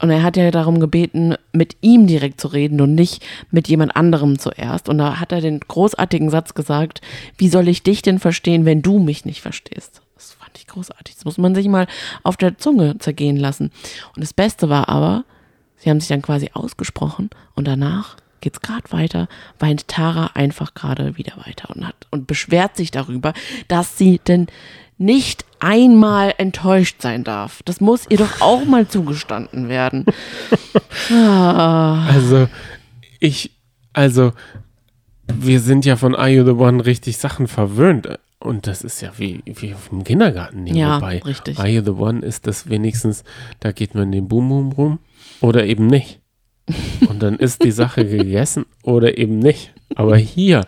Und 0.00 0.10
er 0.10 0.22
hat 0.22 0.36
ja 0.36 0.50
darum 0.50 0.78
gebeten, 0.78 1.34
mit 1.52 1.76
ihm 1.80 2.06
direkt 2.06 2.40
zu 2.40 2.48
reden 2.48 2.80
und 2.80 2.94
nicht 2.94 3.24
mit 3.50 3.68
jemand 3.68 3.96
anderem 3.96 4.38
zuerst. 4.38 4.88
Und 4.88 4.98
da 4.98 5.18
hat 5.18 5.32
er 5.32 5.40
den 5.40 5.60
großartigen 5.60 6.30
Satz 6.30 6.54
gesagt, 6.54 7.00
wie 7.36 7.48
soll 7.48 7.68
ich 7.68 7.82
dich 7.82 8.02
denn 8.02 8.18
verstehen, 8.18 8.64
wenn 8.64 8.82
du 8.82 8.98
mich 9.00 9.24
nicht 9.24 9.40
verstehst? 9.40 10.00
Das 10.14 10.32
fand 10.32 10.56
ich 10.56 10.66
großartig. 10.66 11.16
Das 11.16 11.24
muss 11.24 11.38
man 11.38 11.54
sich 11.54 11.66
mal 11.66 11.86
auf 12.22 12.36
der 12.36 12.58
Zunge 12.58 12.98
zergehen 12.98 13.36
lassen. 13.36 13.72
Und 14.14 14.22
das 14.22 14.32
Beste 14.32 14.68
war 14.68 14.88
aber, 14.88 15.24
sie 15.76 15.90
haben 15.90 16.00
sich 16.00 16.08
dann 16.08 16.22
quasi 16.22 16.50
ausgesprochen 16.54 17.30
und 17.54 17.66
danach 17.66 18.16
geht's 18.40 18.60
gerade 18.60 18.90
weiter, 18.90 19.28
weint 19.58 19.88
Tara 19.88 20.30
einfach 20.34 20.74
gerade 20.74 21.16
wieder 21.16 21.34
weiter 21.46 21.74
und 21.74 21.86
hat 21.86 22.06
und 22.10 22.26
beschwert 22.26 22.76
sich 22.76 22.90
darüber, 22.90 23.32
dass 23.68 23.98
sie 23.98 24.20
denn 24.26 24.46
nicht 24.98 25.44
einmal 25.60 26.34
enttäuscht 26.38 27.00
sein 27.00 27.24
darf. 27.24 27.62
Das 27.64 27.80
muss 27.80 28.06
ihr 28.08 28.18
doch 28.18 28.40
auch 28.40 28.64
mal 28.64 28.88
zugestanden 28.88 29.68
werden. 29.68 30.04
Also 31.10 32.48
ich, 33.20 33.52
also 33.92 34.32
wir 35.32 35.60
sind 35.60 35.84
ja 35.84 35.96
von 35.96 36.14
Are 36.14 36.28
You 36.28 36.44
the 36.44 36.52
One 36.52 36.84
richtig 36.84 37.18
Sachen 37.18 37.46
verwöhnt. 37.46 38.08
Und 38.40 38.68
das 38.68 38.82
ist 38.82 39.00
ja 39.00 39.10
wie, 39.16 39.42
wie 39.46 39.74
auf 39.74 39.88
dem 39.88 40.04
Kindergarten. 40.04 40.66
Ja, 40.66 40.96
wobei 40.96 41.18
richtig. 41.18 41.58
Are 41.58 41.68
You 41.68 41.82
the 41.82 41.90
One 41.90 42.20
ist 42.20 42.46
das 42.46 42.68
wenigstens, 42.68 43.24
da 43.60 43.72
geht 43.72 43.94
man 43.94 44.12
den 44.12 44.28
Boom 44.28 44.48
Boom 44.48 44.72
rum 44.72 44.98
oder 45.40 45.66
eben 45.66 45.88
nicht. 45.88 46.17
Und 47.08 47.22
dann 47.22 47.36
ist 47.36 47.62
die 47.64 47.70
Sache 47.70 48.04
gegessen 48.06 48.66
oder 48.82 49.18
eben 49.18 49.38
nicht. 49.38 49.72
Aber 49.94 50.16
hier 50.16 50.66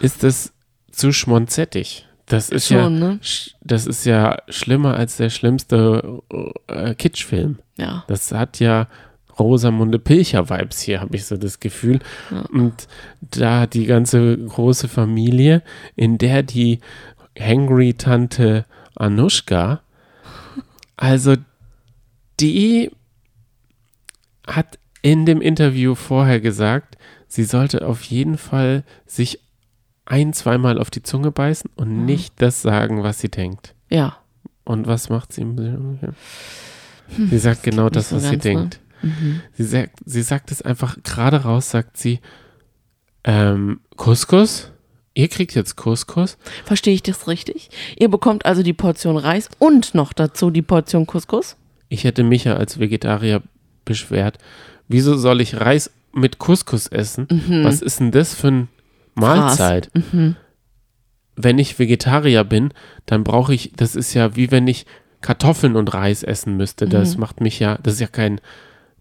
ist 0.00 0.24
es 0.24 0.52
zu 0.90 1.12
schmonzettig. 1.12 2.06
Das 2.26 2.48
ist 2.48 2.68
ja, 2.68 2.84
Schon, 2.84 2.98
ne? 3.00 3.18
sch- 3.22 3.54
das 3.60 3.86
ist 3.86 4.04
ja 4.04 4.38
schlimmer 4.48 4.94
als 4.94 5.16
der 5.16 5.30
schlimmste 5.30 6.20
äh, 6.68 6.94
Kitschfilm. 6.94 7.58
Ja. 7.76 8.04
Das 8.06 8.30
hat 8.30 8.60
ja 8.60 8.86
Rosamunde 9.38 9.98
Pilcher-Vibes 9.98 10.80
hier, 10.82 11.00
habe 11.00 11.16
ich 11.16 11.24
so 11.24 11.36
das 11.36 11.58
Gefühl. 11.60 11.98
Und 12.52 12.86
da 13.20 13.66
die 13.66 13.86
ganze 13.86 14.36
große 14.36 14.86
Familie, 14.86 15.62
in 15.96 16.18
der 16.18 16.42
die 16.42 16.80
Hangry-Tante 17.38 18.64
Anushka, 18.94 19.80
also 20.96 21.36
die 22.38 22.90
hat 24.46 24.78
in 25.02 25.26
dem 25.26 25.40
Interview 25.40 25.94
vorher 25.94 26.40
gesagt, 26.40 26.96
sie 27.26 27.44
sollte 27.44 27.86
auf 27.86 28.02
jeden 28.02 28.38
Fall 28.38 28.84
sich 29.06 29.40
ein, 30.04 30.32
zweimal 30.32 30.78
auf 30.78 30.90
die 30.90 31.02
Zunge 31.02 31.30
beißen 31.30 31.70
und 31.76 32.04
nicht 32.04 32.34
das 32.42 32.62
sagen, 32.62 33.02
was 33.02 33.20
sie 33.20 33.28
denkt. 33.28 33.74
Ja. 33.88 34.16
Und 34.64 34.86
was 34.86 35.08
macht 35.08 35.32
sie? 35.32 35.46
Sie 37.30 37.38
sagt 37.38 37.62
genau 37.62 37.88
das, 37.88 38.10
so 38.10 38.16
was 38.16 38.24
sie 38.24 38.30
ne? 38.32 38.38
denkt. 38.38 38.80
Sie 39.54 39.64
sagt, 39.64 39.98
sie 40.04 40.22
sagt 40.22 40.50
es 40.50 40.62
einfach 40.62 40.96
gerade 41.02 41.38
raus, 41.38 41.70
sagt 41.70 41.96
sie, 41.96 42.20
ähm, 43.24 43.80
Couscous? 43.96 44.70
Ihr 45.14 45.28
kriegt 45.28 45.54
jetzt 45.54 45.76
Couscous? 45.76 46.38
Verstehe 46.64 46.94
ich 46.94 47.02
das 47.02 47.26
richtig? 47.26 47.70
Ihr 47.98 48.08
bekommt 48.08 48.46
also 48.46 48.62
die 48.62 48.72
Portion 48.72 49.16
Reis 49.16 49.48
und 49.58 49.94
noch 49.94 50.12
dazu 50.12 50.50
die 50.50 50.62
Portion 50.62 51.06
Couscous? 51.06 51.56
Ich 51.88 52.04
hätte 52.04 52.22
mich 52.22 52.44
ja 52.44 52.56
als 52.56 52.78
Vegetarier 52.78 53.42
beschwert. 53.84 54.38
Wieso 54.90 55.16
soll 55.16 55.40
ich 55.40 55.60
Reis 55.60 55.92
mit 56.12 56.40
Couscous 56.40 56.88
essen? 56.88 57.28
Was 57.62 57.80
ist 57.80 58.00
denn 58.00 58.10
das 58.10 58.34
für 58.34 58.48
eine 58.48 58.66
Mahlzeit? 59.14 59.88
Wenn 61.36 61.58
ich 61.60 61.78
Vegetarier 61.78 62.42
bin, 62.42 62.74
dann 63.06 63.22
brauche 63.22 63.54
ich, 63.54 63.72
das 63.76 63.94
ist 63.94 64.14
ja 64.14 64.34
wie 64.34 64.50
wenn 64.50 64.66
ich 64.66 64.86
Kartoffeln 65.20 65.76
und 65.76 65.94
Reis 65.94 66.24
essen 66.24 66.56
müsste. 66.56 66.88
Das 66.88 67.16
macht 67.16 67.40
mich 67.40 67.60
ja, 67.60 67.78
das 67.82 67.94
ist 67.94 68.00
ja 68.00 68.08
kein, 68.08 68.40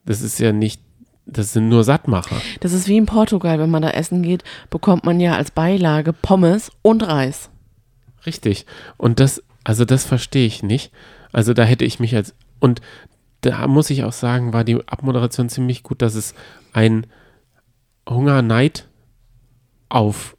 das 0.06 0.21
ist 0.21 0.39
ja 0.39 0.52
nicht, 0.52 0.80
das 1.25 1.54
sind 1.54 1.69
nur 1.69 1.84
Sattmacher. 1.84 2.39
Das 2.60 2.71
ist 2.71 2.88
wie 2.88 2.97
in 2.97 3.08
Portugal, 3.08 3.58
wenn 3.58 3.71
man 3.71 3.82
da 3.82 3.89
essen 3.89 4.21
geht, 4.21 4.43
bekommt 4.69 5.06
man 5.06 5.19
ja 5.19 5.38
als 5.38 5.49
Beilage 5.49 6.13
Pommes 6.13 6.71
und 6.84 7.02
Reis. 7.02 7.49
Richtig. 8.28 8.67
Und 8.97 9.19
das, 9.19 9.41
also 9.63 9.86
das 9.86 10.06
verstehe 10.06 10.45
ich 10.45 10.62
nicht. 10.62 10.91
Also 11.32 11.56
da 11.56 11.63
hätte 11.63 11.86
ich 11.86 11.99
mich 11.99 12.15
als, 12.15 12.36
und 12.60 12.80
da 13.41 13.67
muss 13.67 13.89
ich 13.89 14.04
auch 14.04 14.13
sagen, 14.13 14.54
war 14.54 14.63
die 14.63 14.75
Abmoderation 14.88 15.49
ziemlich 15.49 15.84
gut, 15.84 16.02
dass 16.02 16.15
es 16.15 16.34
ein 16.73 17.08
Hungerneid 18.08 18.88
auf 19.89 20.36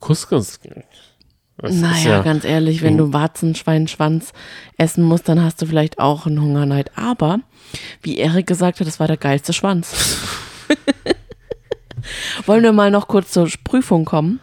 Couscous 0.00 0.60
gibt. 0.60 0.84
Das 1.56 1.74
naja, 1.74 2.10
ja- 2.10 2.22
ganz 2.22 2.44
ehrlich, 2.44 2.82
wenn 2.82 2.96
du 2.98 3.12
Warzenschweinschwanz 3.12 4.32
essen 4.76 5.04
musst, 5.04 5.28
dann 5.28 5.42
hast 5.42 5.62
du 5.62 5.66
vielleicht 5.66 5.98
auch 6.00 6.26
einen 6.26 6.40
Hungerneid. 6.40 6.96
Aber, 6.98 7.38
wie 8.02 8.18
Erik 8.18 8.46
gesagt 8.46 8.80
hat, 8.80 8.86
das 8.86 8.98
war 8.98 9.06
der 9.06 9.16
geilste 9.16 9.52
Schwanz. 9.52 10.18
Wollen 12.46 12.62
wir 12.62 12.72
mal 12.72 12.90
noch 12.90 13.08
kurz 13.08 13.30
zur 13.30 13.48
Prüfung 13.62 14.04
kommen? 14.04 14.40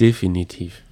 Definitiv. 0.00 0.82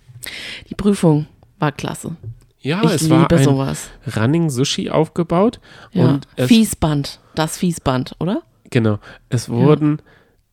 Die 0.69 0.75
Prüfung 0.75 1.27
war 1.59 1.73
klasse. 1.73 2.17
Ja, 2.63 2.83
Ich 2.85 2.93
es 2.93 3.11
war 3.11 3.31
ein 3.31 3.43
sowas. 3.45 3.91
Running 4.17 4.49
Sushi 4.51 4.89
aufgebaut 4.91 5.61
Ja. 5.93 6.07
und 6.09 6.27
es, 6.37 6.49
Fiesband, 6.49 7.19
das 7.35 7.57
Fiesband, 7.59 8.15
oder? 8.21 8.43
genau, 8.71 8.99
es 9.29 9.49
wurden 9.51 10.01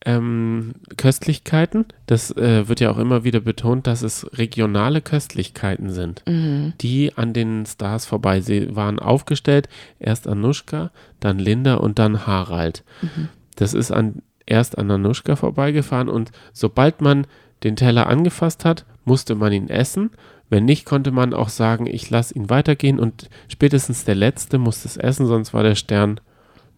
ähm, 0.06 0.72
Köstlichkeiten, 0.96 1.84
das 2.06 2.30
äh, 2.36 2.68
wird 2.68 2.80
ja 2.80 2.90
auch 2.90 2.96
immer 2.98 3.22
wieder 3.24 3.40
betont, 3.40 3.86
dass 3.86 4.02
es 4.02 4.26
regionale 4.32 5.00
Köstlichkeiten 5.02 5.90
sind, 5.90 6.22
Mhm. 6.26 6.72
die 6.80 7.12
an 7.16 7.32
den 7.34 7.66
Stars 7.66 8.06
vorbei 8.06 8.40
sie 8.40 8.74
waren 8.74 8.98
aufgestellt. 8.98 9.68
Erst 9.98 10.26
Anushka, 10.26 10.90
dann 11.20 11.38
Linda 11.38 11.74
und 11.74 11.98
dann 11.98 12.26
Harald. 12.26 12.82
Mhm. 13.02 13.28
Das 13.56 13.74
ist 13.74 13.90
an, 13.92 14.22
erst 14.46 14.78
an 14.78 14.90
Anushka 14.90 15.36
vorbeigefahren 15.36 16.08
und 16.08 16.30
sobald 16.54 17.02
man 17.02 17.26
den 17.62 17.76
Teller 17.76 18.06
angefasst 18.06 18.64
hat, 18.64 18.84
musste 19.04 19.34
man 19.34 19.52
ihn 19.52 19.68
essen. 19.68 20.10
Wenn 20.48 20.64
nicht, 20.64 20.84
konnte 20.84 21.12
man 21.12 21.32
auch 21.32 21.48
sagen, 21.48 21.86
ich 21.86 22.10
lasse 22.10 22.34
ihn 22.34 22.50
weitergehen 22.50 22.98
und 22.98 23.30
spätestens 23.48 24.04
der 24.04 24.16
Letzte 24.16 24.58
musste 24.58 24.88
es 24.88 24.96
essen, 24.96 25.26
sonst 25.26 25.54
war 25.54 25.62
der 25.62 25.76
Stern 25.76 26.20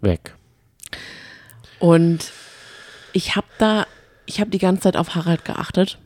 weg. 0.00 0.34
Und 1.78 2.32
ich 3.12 3.34
habe 3.34 3.46
da, 3.58 3.86
ich 4.26 4.40
habe 4.40 4.50
die 4.50 4.58
ganze 4.58 4.82
Zeit 4.82 4.96
auf 4.96 5.14
Harald 5.14 5.44
geachtet. 5.44 5.98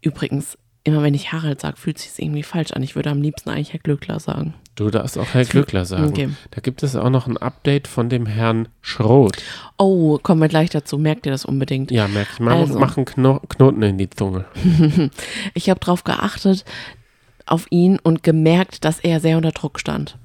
Übrigens, 0.00 0.56
immer 0.84 1.02
wenn 1.02 1.14
ich 1.14 1.32
Harald 1.32 1.60
sage, 1.60 1.76
fühlt 1.76 1.98
sich 1.98 2.12
irgendwie 2.22 2.42
falsch 2.42 2.72
an. 2.72 2.82
Ich 2.82 2.96
würde 2.96 3.10
am 3.10 3.20
liebsten 3.20 3.50
eigentlich 3.50 3.72
Herr 3.72 3.80
Glückler 3.80 4.20
sagen. 4.20 4.54
Du 4.78 4.90
darfst 4.90 5.18
auch 5.18 5.34
Herr 5.34 5.44
Glückler 5.44 5.84
sagen. 5.84 6.04
Okay. 6.04 6.28
Da 6.52 6.60
gibt 6.60 6.84
es 6.84 6.94
auch 6.94 7.10
noch 7.10 7.26
ein 7.26 7.36
Update 7.36 7.88
von 7.88 8.08
dem 8.08 8.26
Herrn 8.26 8.68
Schroth. 8.80 9.36
Oh, 9.76 10.18
kommen 10.22 10.40
wir 10.40 10.46
gleich 10.46 10.70
dazu. 10.70 10.98
Merkt 10.98 11.26
ihr 11.26 11.32
das 11.32 11.44
unbedingt? 11.44 11.90
Ja, 11.90 12.06
merk 12.06 12.28
ich 12.32 12.38
mal, 12.38 12.54
Also. 12.54 12.78
machen 12.78 13.04
Kno 13.04 13.40
Knoten 13.48 13.82
in 13.82 13.98
die 13.98 14.08
Zunge. 14.08 14.44
Ich 15.54 15.68
habe 15.68 15.80
darauf 15.80 16.04
geachtet, 16.04 16.64
auf 17.44 17.66
ihn 17.70 17.98
und 17.98 18.22
gemerkt, 18.22 18.84
dass 18.84 19.00
er 19.00 19.18
sehr 19.18 19.36
unter 19.36 19.50
Druck 19.50 19.80
stand. 19.80 20.16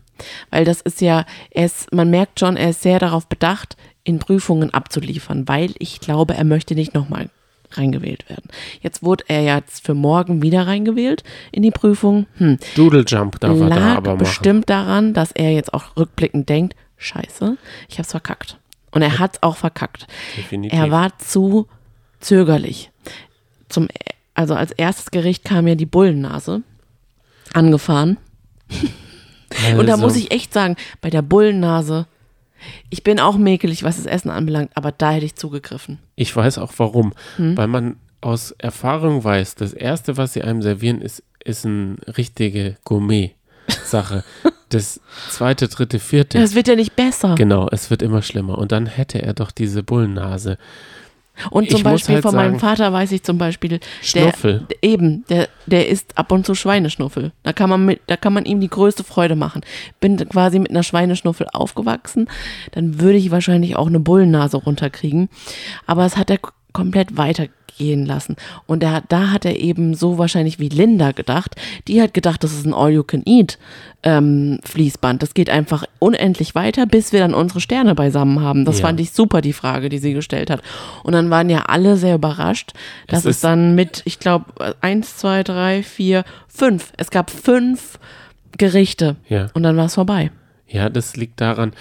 Weil 0.52 0.66
das 0.66 0.82
ist 0.82 1.02
ja, 1.02 1.26
ist, 1.50 1.92
man 1.92 2.12
merkt 2.12 2.40
schon, 2.40 2.56
er 2.56 2.70
ist 2.70 2.84
sehr 2.84 3.00
darauf 3.00 3.28
bedacht, 3.28 3.76
in 4.04 4.20
Prüfungen 4.20 4.72
abzuliefern, 4.72 5.48
weil 5.48 5.74
ich 5.80 6.00
glaube, 6.00 6.36
er 6.36 6.44
möchte 6.44 6.76
nicht 6.76 6.94
nochmal 6.94 7.30
reingewählt 7.78 8.30
werden. 8.30 8.50
Jetzt 8.82 9.04
wurde 9.04 9.24
er 9.28 9.44
jetzt 9.44 9.86
für 9.86 9.94
morgen 9.94 10.42
wieder 10.42 10.68
reingewählt 10.68 11.24
in 11.52 11.64
die 11.64 11.72
Prüfung. 11.72 12.28
Hm. 12.38 12.58
Doodle 12.76 13.04
Jump 13.08 13.40
darf 13.40 13.60
er 13.60 13.70
da 13.70 13.76
Lag 13.76 13.98
aber 13.98 14.12
machen. 14.12 14.20
bestimmt 14.20 14.70
daran, 14.70 15.14
dass 15.14 15.32
er 15.32 15.52
jetzt 15.52 15.74
auch 15.74 15.96
rückblickend 15.98 16.50
denkt, 16.50 16.76
scheiße, 16.98 17.58
ich 17.90 17.98
hab's 18.00 18.12
verkackt. 18.12 18.58
Und 18.92 19.02
er 19.02 19.20
hat's 19.20 19.42
auch 19.42 19.58
verkackt. 19.58 20.08
Definitiv. 20.38 20.78
Er 20.78 20.92
war 20.92 21.18
zu 21.20 21.68
zögerlich. 22.20 22.92
Zum, 23.70 23.88
also 24.36 24.54
als 24.54 24.72
erstes 24.72 25.10
Gericht 25.12 25.44
kam 25.44 25.68
ja 25.68 25.76
die 25.76 25.86
Bullennase 25.88 26.62
angefahren. 27.54 28.18
Und 29.78 29.86
da 29.88 29.94
Also, 29.94 30.06
muss 30.06 30.16
ich 30.16 30.32
echt 30.32 30.52
sagen, 30.54 30.76
bei 31.02 31.10
der 31.12 31.22
Bullennase, 31.22 32.08
ich 32.90 33.04
bin 33.04 33.20
auch 33.20 33.38
mäkelig, 33.38 33.84
was 33.84 33.98
das 33.98 34.06
Essen 34.06 34.30
anbelangt, 34.30 34.72
aber 34.76 34.92
da 34.92 35.12
hätte 35.12 35.26
ich 35.26 35.36
zugegriffen. 35.36 36.00
Ich 36.16 36.36
weiß 36.36 36.58
auch 36.58 36.74
warum. 36.78 37.14
Hm? 37.38 37.58
Weil 37.58 37.68
man 37.68 37.96
aus 38.22 38.52
Erfahrung 38.58 39.24
weiß, 39.24 39.56
das 39.56 39.74
Erste, 39.74 40.18
was 40.18 40.34
sie 40.34 40.44
einem 40.44 40.62
servieren, 40.62 41.02
ist, 41.02 41.24
ist 41.44 41.66
eine 41.66 41.98
richtige 42.18 42.78
Gourmet-Sache. 42.86 44.24
das 44.70 45.00
zweite, 45.30 45.68
dritte, 45.68 46.00
vierte. 46.00 46.40
Das 46.40 46.56
wird 46.56 46.68
ja 46.68 46.76
nicht 46.76 46.96
besser. 46.96 47.36
Genau, 47.36 47.68
es 47.72 47.90
wird 47.90 48.02
immer 48.02 48.22
schlimmer. 48.22 48.58
Und 48.58 48.72
dann 48.72 48.86
hätte 48.86 49.22
er 49.22 49.34
doch 49.34 49.52
diese 49.52 49.84
Bullennase. 49.84 50.58
Und 51.50 51.70
zum 51.70 51.78
Ich 51.80 51.84
Beispiel 51.84 52.16
halt 52.16 52.24
von 52.24 52.36
meinem 52.36 52.60
sagen, 52.60 52.60
Vater 52.60 52.94
weiß 52.94 53.12
ich 53.12 53.24
zum 53.24 53.38
Beispiel, 53.40 53.70
der, 53.70 53.80
Schnuffel. 54.02 54.68
der- 54.70 54.78
eben, 54.84 55.26
der, 55.30 55.50
der 55.66 55.88
isst 55.90 56.18
ab 56.18 56.32
und 56.32 56.46
zu 56.46 56.54
Schweineschnuffel. 56.54 57.32
Da 57.42 57.54
kann 57.54 57.70
man 57.70 57.86
mit, 57.86 58.02
da 58.08 58.18
kann 58.18 58.34
man 58.34 58.46
ihm 58.46 58.60
die 58.60 58.68
größte 58.70 59.04
Freude 59.04 59.36
machen. 59.36 59.62
Bin 60.00 60.18
quasi 60.30 60.60
mit 60.60 60.70
einer 60.70 60.84
Schweineschnuffel 60.84 61.48
aufgewachsen, 61.52 62.30
dann 62.74 63.00
würde 63.02 63.18
ich 63.18 63.32
wahrscheinlich 63.32 63.76
auch 63.76 63.88
eine 63.88 64.00
Bullennase 64.00 64.58
runterkriegen. 64.58 65.30
Aber 65.88 66.06
es 66.06 66.18
hat 66.18 66.30
er 66.30 66.38
k- 66.38 66.52
komplett 66.74 67.18
weitergehen 67.18 68.06
lassen. 68.06 68.36
Und 68.68 68.84
da, 68.84 69.02
da 69.10 69.32
hat 69.32 69.46
er 69.46 69.60
eben 69.60 69.96
so 69.96 70.18
wahrscheinlich 70.18 70.60
wie 70.60 70.70
Linda 70.70 71.12
gedacht. 71.12 71.56
Die 71.88 72.02
hat 72.02 72.14
gedacht, 72.14 72.44
das 72.44 72.54
ist 72.54 72.66
ein 72.66 72.74
All-You-Can-Eat 72.74 73.58
ähm, 74.04 74.60
Fließband. 74.64 75.24
Das 75.24 75.34
geht 75.34 75.50
einfach 75.50 75.86
unendlich 76.00 76.54
weiter, 76.56 76.86
bis 76.86 77.14
wir 77.14 77.20
dann 77.20 77.34
unsere 77.34 77.62
Sterne 77.62 77.96
beisammen 77.96 78.42
haben. 78.42 78.66
Das 78.66 78.80
Ja. 78.80 78.88
fand 78.88 79.00
ich 79.00 79.12
super, 79.12 79.42
die 79.42 79.54
Frage, 79.54 79.90
die 79.90 79.98
sie 80.00 80.14
gestellt 80.14 80.50
hat. 80.50 80.62
Und 81.04 81.14
dann 81.14 81.30
waren 81.30 81.50
ja 81.50 81.64
alle 81.68 81.96
sehr 81.98 82.16
überrascht, 82.16 82.74
dass 83.08 83.20
Es 83.26 83.38
es, 83.38 83.42
dann 83.42 83.76
mit, 83.76 84.02
ich 84.06 84.20
glaube, 84.20 84.76
eins, 84.82 85.18
zwei, 85.18 85.44
drei, 85.44 85.82
vier, 85.84 86.26
fünf. 86.48 86.92
Es 86.98 87.10
gab 87.12 87.32
fünf 87.32 87.98
Gerichte. 88.58 89.16
Ja. 89.30 89.48
Und 89.54 89.64
dann 89.64 89.78
war 89.78 89.86
es 89.86 89.96
vorbei. 89.96 90.32
Ja, 90.68 90.90
das 90.90 91.16
liegt 91.16 91.40
daran, 91.42 91.72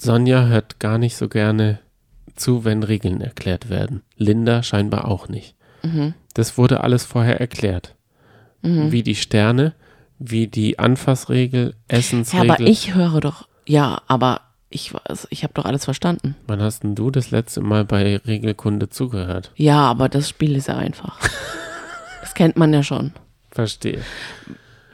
Sonja 0.00 0.46
hört 0.46 0.78
gar 0.78 0.98
nicht 0.98 1.16
so 1.16 1.28
gerne 1.28 1.80
zu, 2.38 2.64
wenn 2.64 2.82
Regeln 2.82 3.20
erklärt 3.20 3.68
werden. 3.68 4.02
Linda 4.16 4.62
scheinbar 4.62 5.06
auch 5.06 5.28
nicht. 5.28 5.54
Mhm. 5.82 6.14
Das 6.34 6.56
wurde 6.58 6.82
alles 6.82 7.04
vorher 7.04 7.40
erklärt. 7.40 7.94
Wie 8.62 9.04
die 9.04 9.14
Sterne, 9.14 9.72
wie 10.18 10.48
die 10.48 10.80
Anfassregel, 10.80 11.74
Ja, 11.90 11.96
Essensregel. 11.98 12.50
aber 12.50 12.60
ich 12.60 12.92
höre 12.94 13.20
doch, 13.20 13.46
ja, 13.66 14.02
aber 14.08 14.40
ich, 14.68 14.92
weiß, 14.92 15.28
ich 15.30 15.44
habe 15.44 15.54
doch 15.54 15.64
alles 15.64 15.84
verstanden. 15.84 16.34
Wann 16.48 16.60
hast 16.60 16.82
denn 16.82 16.96
du 16.96 17.10
das 17.12 17.30
letzte 17.30 17.60
Mal 17.60 17.84
bei 17.84 18.16
Regelkunde 18.16 18.88
zugehört? 18.88 19.52
Ja, 19.54 19.78
aber 19.86 20.08
das 20.08 20.28
Spiel 20.28 20.56
ist 20.56 20.66
ja 20.66 20.76
einfach. 20.76 21.20
das 22.20 22.34
kennt 22.34 22.56
man 22.56 22.72
ja 22.74 22.82
schon. 22.82 23.12
Verstehe. 23.52 24.00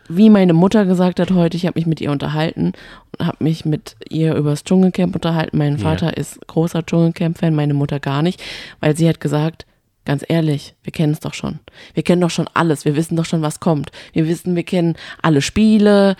Wie 0.08 0.30
meine 0.30 0.52
Mutter 0.52 0.84
gesagt 0.84 1.20
hat 1.20 1.30
heute, 1.30 1.56
ich 1.56 1.66
habe 1.66 1.78
mich 1.78 1.86
mit 1.86 2.00
ihr 2.00 2.10
unterhalten 2.10 2.72
und 3.18 3.26
habe 3.26 3.42
mich 3.42 3.64
mit 3.64 3.96
ihr 4.08 4.34
über 4.34 4.50
das 4.50 4.64
Dschungelcamp 4.64 5.14
unterhalten. 5.14 5.58
Mein 5.58 5.76
Ja. 5.76 5.78
Vater 5.78 6.16
ist 6.16 6.46
großer 6.46 6.84
Dschungelcamp-Fan, 6.84 7.54
meine 7.54 7.74
Mutter 7.74 8.00
gar 8.00 8.22
nicht, 8.22 8.42
weil 8.80 8.96
sie 8.96 9.08
hat 9.08 9.20
gesagt, 9.20 9.66
ganz 10.04 10.24
ehrlich, 10.28 10.74
wir 10.82 10.92
kennen 10.92 11.12
es 11.12 11.20
doch 11.20 11.34
schon. 11.34 11.60
Wir 11.94 12.02
kennen 12.02 12.20
doch 12.20 12.30
schon 12.30 12.48
alles. 12.52 12.84
Wir 12.84 12.96
wissen 12.96 13.16
doch 13.16 13.24
schon, 13.24 13.42
was 13.42 13.60
kommt. 13.60 13.90
Wir 14.12 14.28
wissen, 14.28 14.54
wir 14.54 14.62
kennen 14.62 14.96
alle 15.22 15.40
Spiele. 15.40 16.16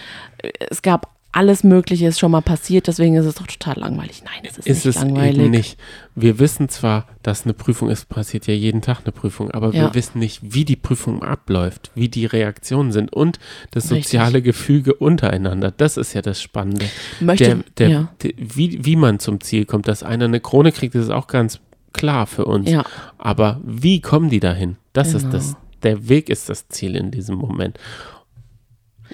Es 0.71 0.83
gab 0.83 1.14
alles 1.35 1.65
Mögliche 1.65 2.07
ist 2.07 2.19
schon 2.21 2.31
mal 2.31 2.41
passiert, 2.43 2.87
deswegen 2.87 3.17
ist 3.17 3.27
es 3.27 3.35
doch 3.35 3.47
total 3.47 3.79
langweilig. 3.79 4.23
Nein, 4.25 4.43
es 4.45 4.59
ist, 4.59 4.67
ist 4.67 4.85
nicht 4.87 4.97
es 4.97 5.03
langweilig. 5.03 5.39
eben 5.39 5.51
nicht. 5.51 5.79
Wir 6.15 6.39
wissen 6.39 6.69
zwar, 6.69 7.07
dass 7.23 7.45
eine 7.45 7.55
Prüfung 7.55 7.91
ist, 7.91 8.09
passiert 8.09 8.47
ja 8.47 8.55
jeden 8.55 8.83
Tag 8.83 9.01
eine 9.05 9.13
Prüfung, 9.13 9.51
aber 9.51 9.73
wir 9.73 9.81
Ja. 9.81 9.95
wissen 9.95 10.19
nicht, 10.21 10.41
wie 10.43 10.65
die 10.65 10.77
Prüfung 10.77 11.23
abläuft, 11.23 11.91
wie 11.95 12.09
die 12.09 12.27
Reaktionen 12.27 12.93
sind 12.93 13.13
und 13.13 13.39
das 13.73 13.85
Richtig. 13.91 14.05
soziale 14.05 14.43
Gefüge 14.43 14.95
untereinander. 14.95 15.71
Das 15.77 15.97
ist 15.97 16.15
ja 16.15 16.23
das 16.23 16.41
Spannende. 16.41 16.87
Möchte, 17.21 17.45
Der, 17.45 17.59
der, 17.79 17.89
ja. 17.89 18.09
der, 18.23 18.33
wie, 18.37 18.85
wie 18.85 18.97
man 18.97 19.19
zum 19.19 19.41
Ziel 19.41 19.65
kommt, 19.67 19.89
dass 19.89 20.03
einer 20.03 20.27
eine 20.27 20.41
Krone 20.41 20.73
kriegt, 20.73 20.95
das 20.95 21.05
ist 21.05 21.11
auch 21.11 21.27
ganz 21.27 21.61
klar 21.93 22.27
für 22.27 22.45
uns. 22.45 22.71
Ja. 22.71 22.85
Aber 23.19 23.61
wie 23.65 24.01
kommen 24.01 24.31
die 24.31 24.41
dahin? 24.41 24.77
Das 24.93 25.09
Genau. 25.13 25.19
ist 25.19 25.33
das. 25.33 25.57
Der 25.83 26.09
Weg 26.09 26.31
ist 26.31 26.49
das 26.49 26.69
Ziel 26.69 26.97
in 26.97 27.11
diesem 27.11 27.37
Moment. 27.37 27.79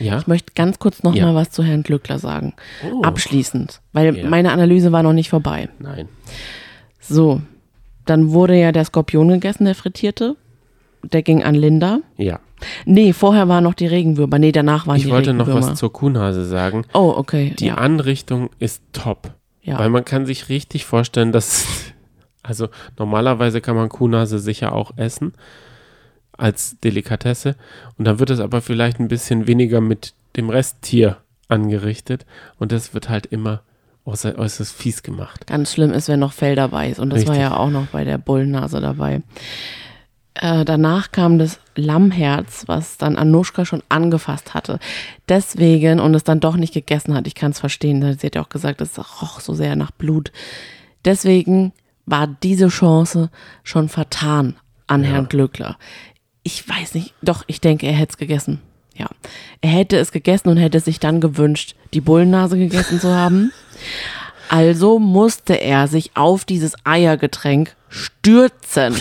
Ja. 0.01 0.19
Ich 0.19 0.27
möchte 0.27 0.53
ganz 0.55 0.79
kurz 0.81 1.03
noch 1.03 1.15
Ja. 1.15 1.27
mal 1.27 1.35
was 1.35 1.51
zu 1.51 1.63
Herrn 1.63 1.83
Glückler 1.85 2.19
sagen. 2.19 2.55
Oh, 2.93 3.03
Abschließend, 3.03 3.81
weil 3.93 4.17
Ja. 4.17 4.29
meine 4.29 4.51
Analyse 4.51 4.91
war 4.93 5.03
noch 5.03 5.13
nicht 5.13 5.31
vorbei. 5.31 5.69
nein. 5.79 6.09
So, 7.01 7.41
dann 8.07 8.31
wurde 8.33 8.55
ja 8.59 8.73
der 8.73 8.85
Skorpion 8.85 9.29
gegessen, 9.29 9.65
der 9.65 9.75
frittierte. 9.75 10.37
Der 11.03 11.23
ging 11.23 11.43
an 11.43 11.55
Linda. 11.55 12.01
Ja. 12.19 12.41
Nee, 12.85 13.13
vorher 13.15 13.49
waren 13.49 13.65
noch 13.65 13.73
die 13.75 13.87
Regenwürmer. 13.87 14.39
Nee, 14.39 14.53
danach 14.53 14.87
waren 14.87 14.97
Ich 14.97 15.05
die 15.05 15.11
wollte 15.11 15.33
noch 15.33 15.47
Regenwürmer. 15.47 15.71
was 15.73 15.79
zur 15.79 15.93
Kuhnhase 15.93 16.45
sagen. 16.45 16.85
oh, 16.93 17.15
okay. 17.17 17.55
Die. 17.59 17.71
Anrichtung 17.71 18.51
ist 18.59 18.83
top. 18.93 19.33
ja. 19.63 19.79
Weil 19.79 19.89
man 19.91 20.05
kann 20.05 20.27
sich 20.27 20.49
richtig 20.51 20.85
vorstellen, 20.85 21.33
dass, 21.33 21.67
also 22.43 22.69
normalerweise 22.99 23.61
kann 23.63 23.77
man 23.77 23.89
Kuhnase 23.89 24.39
sicher 24.39 24.75
auch 24.75 24.93
essen 24.97 25.33
als 26.41 26.79
Delikatesse 26.81 27.57
und 27.99 28.05
dann 28.07 28.19
wird 28.19 28.31
es 28.31 28.41
aber 28.41 28.61
vielleicht 28.63 28.99
ein 28.99 29.09
bisschen 29.09 29.47
weniger 29.47 29.81
mit 29.81 30.15
dem 30.37 30.51
Resttier 30.51 31.19
angerichtet 31.49 32.27
und 32.59 32.73
das 32.73 32.95
wird 32.95 33.09
halt 33.09 33.27
immer 33.27 33.63
äußer, 34.05 34.39
äußerst 34.39 34.73
fies 34.73 35.03
gemacht. 35.03 35.47
Ganz 35.47 35.73
schlimm 35.73 35.93
ist, 35.93 36.09
wenn 36.09 36.21
noch 36.21 36.33
Fell 36.33 36.57
dabei 36.57 36.89
ist. 36.91 36.99
Und 36.99 37.11
das 37.11 37.27
war 37.27 37.35
Richtig. 37.35 37.51
ja 37.51 37.57
auch 37.57 37.71
noch 37.71 37.87
bei 37.87 38.05
der 38.05 38.19
Bullennase 38.19 38.81
dabei. 38.81 39.23
Äh, 40.35 40.65
danach 40.65 41.13
kam 41.13 41.39
das 41.39 41.59
Lammherz, 41.75 42.65
was 42.67 42.97
dann 42.97 43.17
Anushka 43.17 43.65
schon 43.65 43.83
angefasst 43.89 44.55
hatte. 44.55 44.79
Deswegen 45.29 46.01
und 46.01 46.15
es 46.15 46.25
dann 46.25 46.41
doch 46.41 46.57
nicht 46.57 46.73
gegessen 46.73 47.15
hat. 47.15 47.27
Ich 47.27 47.35
kann 47.35 47.51
es 47.51 47.61
verstehen. 47.61 48.01
Sie 48.19 48.27
hat 48.27 48.35
ja 48.35 48.43
auch 48.43 48.49
gesagt, 48.49 48.81
es 48.81 48.99
roch 48.99 49.41
so 49.41 49.55
sehr 49.55 49.77
nach 49.77 49.91
Blut. 49.91 50.33
Deswegen 51.05 51.73
war 52.07 52.27
diese 52.27 52.69
Chance 52.69 53.31
schon 53.65 53.89
vertan 53.89 54.57
an 54.87 55.05
Herrn 55.05 55.29
Glöckler. 55.29 55.79
Ich 56.43 56.69
weiß 56.69 56.95
nicht, 56.95 57.15
doch, 57.23 57.45
ich 57.47 57.61
denke, 57.61 57.87
er 57.87 57.93
hätte 57.93 58.13
es 58.13 58.17
gegessen. 58.17 58.61
Ja. 58.95 59.09
Er 59.61 59.71
hätte 59.71 59.99
es 59.99 60.13
gegessen 60.13 60.49
und 60.49 60.57
hätte 60.57 60.81
sich 60.81 61.01
dann 61.01 61.21
gewünscht, 61.21 61.75
die 61.95 62.01
Bullennase 62.01 62.59
gegessen 62.59 63.01
zu 63.01 63.15
haben. 63.15 63.53
Also 64.49 64.99
musste 64.99 65.55
er 65.55 65.87
sich 65.87 66.11
auf 66.17 66.45
dieses 66.45 66.75
Eiergetränk 66.85 67.77
stürzen. 67.89 68.95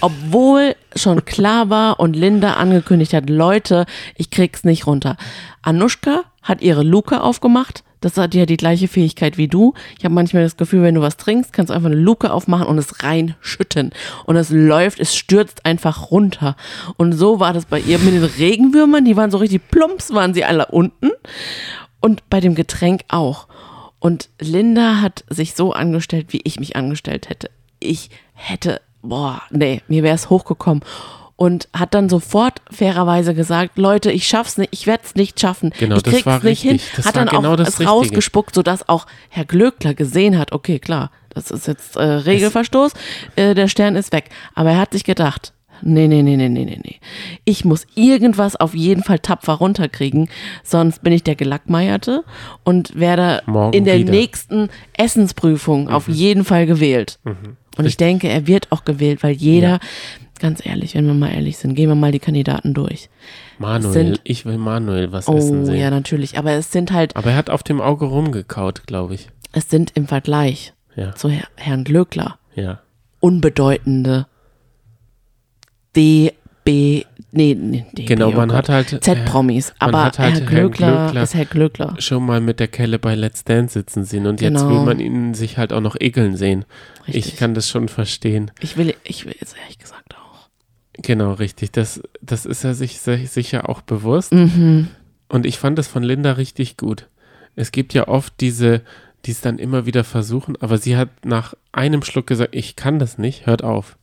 Obwohl 0.00 0.74
schon 0.94 1.24
klar 1.24 1.70
war 1.70 2.00
und 2.00 2.16
Linda 2.16 2.54
angekündigt 2.54 3.12
hat, 3.12 3.30
Leute, 3.30 3.86
ich 4.16 4.30
krieg's 4.30 4.64
nicht 4.64 4.86
runter. 4.86 5.16
Anushka 5.62 6.24
hat 6.42 6.60
ihre 6.60 6.82
Luke 6.82 7.20
aufgemacht. 7.20 7.84
Das 8.06 8.16
hat 8.18 8.36
ja 8.36 8.46
die 8.46 8.56
gleiche 8.56 8.86
Fähigkeit 8.86 9.36
wie 9.36 9.48
du. 9.48 9.74
Ich 9.98 10.04
habe 10.04 10.14
manchmal 10.14 10.44
das 10.44 10.56
Gefühl, 10.56 10.84
wenn 10.84 10.94
du 10.94 11.00
was 11.00 11.16
trinkst, 11.16 11.52
kannst 11.52 11.70
du 11.70 11.74
einfach 11.74 11.88
eine 11.88 11.98
Luke 11.98 12.32
aufmachen 12.32 12.68
und 12.68 12.78
es 12.78 13.02
reinschütten. 13.02 13.90
Und 14.26 14.36
es 14.36 14.50
läuft, 14.50 15.00
es 15.00 15.16
stürzt 15.16 15.66
einfach 15.66 16.12
runter. 16.12 16.54
Und 16.98 17.14
so 17.14 17.40
war 17.40 17.52
das 17.52 17.64
bei 17.64 17.80
ihr 17.80 17.98
mit 17.98 18.14
den 18.14 18.22
Regenwürmern. 18.22 19.04
Die 19.04 19.16
waren 19.16 19.32
so 19.32 19.38
richtig 19.38 19.68
plumps, 19.72 20.14
waren 20.14 20.34
sie 20.34 20.44
alle 20.44 20.66
unten. 20.66 21.10
Und 22.00 22.22
bei 22.30 22.38
dem 22.38 22.54
Getränk 22.54 23.02
auch. 23.08 23.48
Und 23.98 24.28
Linda 24.38 25.00
hat 25.00 25.24
sich 25.28 25.54
so 25.54 25.72
angestellt, 25.72 26.26
wie 26.28 26.42
ich 26.44 26.60
mich 26.60 26.76
angestellt 26.76 27.28
hätte. 27.28 27.50
Ich 27.80 28.10
hätte, 28.34 28.80
boah, 29.02 29.42
nee, 29.50 29.82
mir 29.88 30.04
wäre 30.04 30.14
es 30.14 30.30
hochgekommen. 30.30 30.84
Und 31.38 31.68
hat 31.74 31.92
dann 31.92 32.08
sofort 32.08 32.62
fairerweise 32.70 33.34
gesagt, 33.34 33.76
Leute, 33.76 34.10
ich 34.10 34.26
schaff's 34.26 34.56
nicht, 34.56 34.70
ich 34.72 34.86
werde 34.86 35.02
es 35.04 35.14
nicht 35.16 35.38
schaffen. 35.38 35.70
Genau, 35.78 35.96
ich 35.96 36.02
das 36.02 36.14
krieg's 36.14 36.26
war 36.26 36.42
nicht 36.42 36.62
hin. 36.62 36.72
richtig. 36.72 36.94
Das 36.96 37.04
hat 37.06 37.16
dann 37.16 37.28
genau 37.28 37.52
auch 37.52 37.56
das 37.56 37.68
es 37.68 37.74
Richtige. 37.80 37.90
rausgespuckt, 37.90 38.54
sodass 38.54 38.88
auch 38.88 39.06
Herr 39.28 39.44
Glöckler 39.44 39.92
gesehen 39.92 40.38
hat, 40.38 40.52
okay, 40.52 40.78
klar, 40.78 41.10
das 41.28 41.50
ist 41.50 41.66
jetzt 41.66 41.96
äh, 41.96 42.02
Regelverstoß, 42.02 42.92
äh, 43.36 43.54
der 43.54 43.68
Stern 43.68 43.96
ist 43.96 44.12
weg. 44.14 44.30
Aber 44.54 44.70
er 44.70 44.78
hat 44.78 44.92
sich 44.94 45.04
gedacht, 45.04 45.52
nee, 45.82 46.08
nee, 46.08 46.22
nee, 46.22 46.38
nee, 46.38 46.48
nee, 46.48 46.64
nee, 46.64 46.80
nee. 46.82 47.00
Ich 47.44 47.66
muss 47.66 47.86
irgendwas 47.94 48.56
auf 48.56 48.74
jeden 48.74 49.02
Fall 49.04 49.18
tapfer 49.18 49.52
runterkriegen, 49.52 50.30
sonst 50.64 51.02
bin 51.02 51.12
ich 51.12 51.22
der 51.22 51.34
Gelackmeierte 51.36 52.24
und 52.64 52.98
werde 52.98 53.42
Morgen 53.44 53.74
in 53.76 53.84
der 53.84 53.98
wieder. 53.98 54.10
nächsten 54.10 54.70
Essensprüfung 54.96 55.90
auf 55.90 56.08
jeden 56.08 56.44
Fall 56.46 56.64
gewählt. 56.64 57.18
Und 57.76 57.84
ich 57.84 57.98
denke, 57.98 58.28
er 58.28 58.46
wird 58.46 58.72
auch 58.72 58.84
gewählt, 58.86 59.22
weil 59.22 59.32
jeder, 59.32 59.68
Ja. 59.68 59.78
Ganz 60.38 60.64
ehrlich, 60.64 60.94
wenn 60.94 61.06
wir 61.06 61.14
mal 61.14 61.30
ehrlich 61.32 61.56
sind, 61.58 61.74
gehen 61.74 61.88
wir 61.88 61.94
mal 61.94 62.12
die 62.12 62.18
Kandidaten 62.18 62.74
durch. 62.74 63.08
Manuel, 63.58 63.92
sind- 63.92 64.20
ich 64.24 64.44
will 64.44 64.58
Manuel 64.58 65.12
was 65.12 65.28
Oh, 65.28 65.36
essen 65.36 65.64
sehen. 65.66 65.76
ja, 65.76 65.90
natürlich. 65.90 66.38
Aber 66.38 66.52
es 66.52 66.70
sind 66.72 66.92
halt, 66.92 67.14
Aber 67.16 67.30
er 67.30 67.36
hat 67.36 67.50
auf 67.50 67.62
dem 67.62 67.80
Auge 67.80 68.04
rumgekaut, 68.06 68.86
glaube 68.86 69.14
ich. 69.14 69.28
es 69.52 69.68
sind 69.70 69.92
im 69.94 70.06
Vergleich 70.06 70.72
Ja, 70.94 71.14
zu 71.14 71.28
Herr, 71.30 71.46
Herrn 71.56 71.84
Glöckler 71.84 72.38
ja. 72.54 72.80
unbedeutende 73.20 74.26
D, 75.94 76.32
B, 76.64 77.04
nee, 77.32 77.54
nee 77.54 77.86
D, 77.92 78.04
Genau, 78.04 78.28
oh 78.28 78.32
man 78.32 78.48
Gott. 78.48 78.58
hat 78.58 78.68
halt 78.68 79.04
Z-Promis. 79.04 79.72
man 79.80 79.88
Aber 79.90 80.04
hat 80.04 80.18
halt 80.18 80.34
Herr 80.34 80.40
Herrn 80.40 80.46
Glöckler, 80.50 81.06
Glöckler- 81.10 81.22
ist 81.22 81.34
Herr 81.34 81.44
Glöckler. 81.46 81.94
schon 81.98 82.26
mal 82.26 82.40
mit 82.40 82.60
der 82.60 82.68
Kelle 82.68 82.98
bei 82.98 83.14
Let's 83.14 83.44
Dance 83.44 83.74
sitzen 83.74 84.04
sehen 84.04 84.26
und 84.26 84.40
jetzt 84.40 84.58
Genau. 84.62 84.70
will 84.70 84.80
man 84.84 85.00
ihn 85.00 85.32
sich 85.34 85.56
halt 85.58 85.72
auch 85.72 85.80
noch 85.80 85.96
ekeln 85.98 86.36
sehen. 86.36 86.64
Richtig. 87.06 87.28
Ich 87.28 87.36
kann 87.36 87.54
das 87.54 87.68
schon 87.68 87.88
verstehen. 87.88 88.50
Ich 88.60 88.76
will, 88.76 88.94
ich 89.04 89.24
will 89.24 89.34
jetzt 89.38 89.56
ehrlich 89.62 89.78
gesagt. 89.78 90.15
Genau, 91.02 91.32
richtig. 91.32 91.72
Das, 91.72 92.00
das 92.22 92.46
ist 92.46 92.64
er 92.64 92.74
sich 92.74 93.00
sicher 93.00 93.68
auch 93.68 93.82
bewusst. 93.82 94.32
Mhm. 94.32 94.88
Und 95.28 95.46
ich 95.46 95.58
fand 95.58 95.78
das 95.78 95.88
von 95.88 96.02
Linda 96.02 96.32
richtig 96.32 96.76
gut. 96.76 97.06
Es 97.54 97.72
gibt 97.72 97.94
ja 97.94 98.08
oft 98.08 98.34
diese, 98.40 98.82
die 99.24 99.30
es 99.32 99.40
dann 99.40 99.58
immer 99.58 99.86
wieder 99.86 100.04
versuchen, 100.04 100.56
aber 100.60 100.78
sie 100.78 100.96
hat 100.96 101.08
nach 101.24 101.54
einem 101.72 102.02
Schluck 102.02 102.26
gesagt, 102.26 102.54
ich 102.54 102.76
kann 102.76 102.98
das 102.98 103.18
nicht, 103.18 103.46
hört 103.46 103.64
auf. 103.64 103.96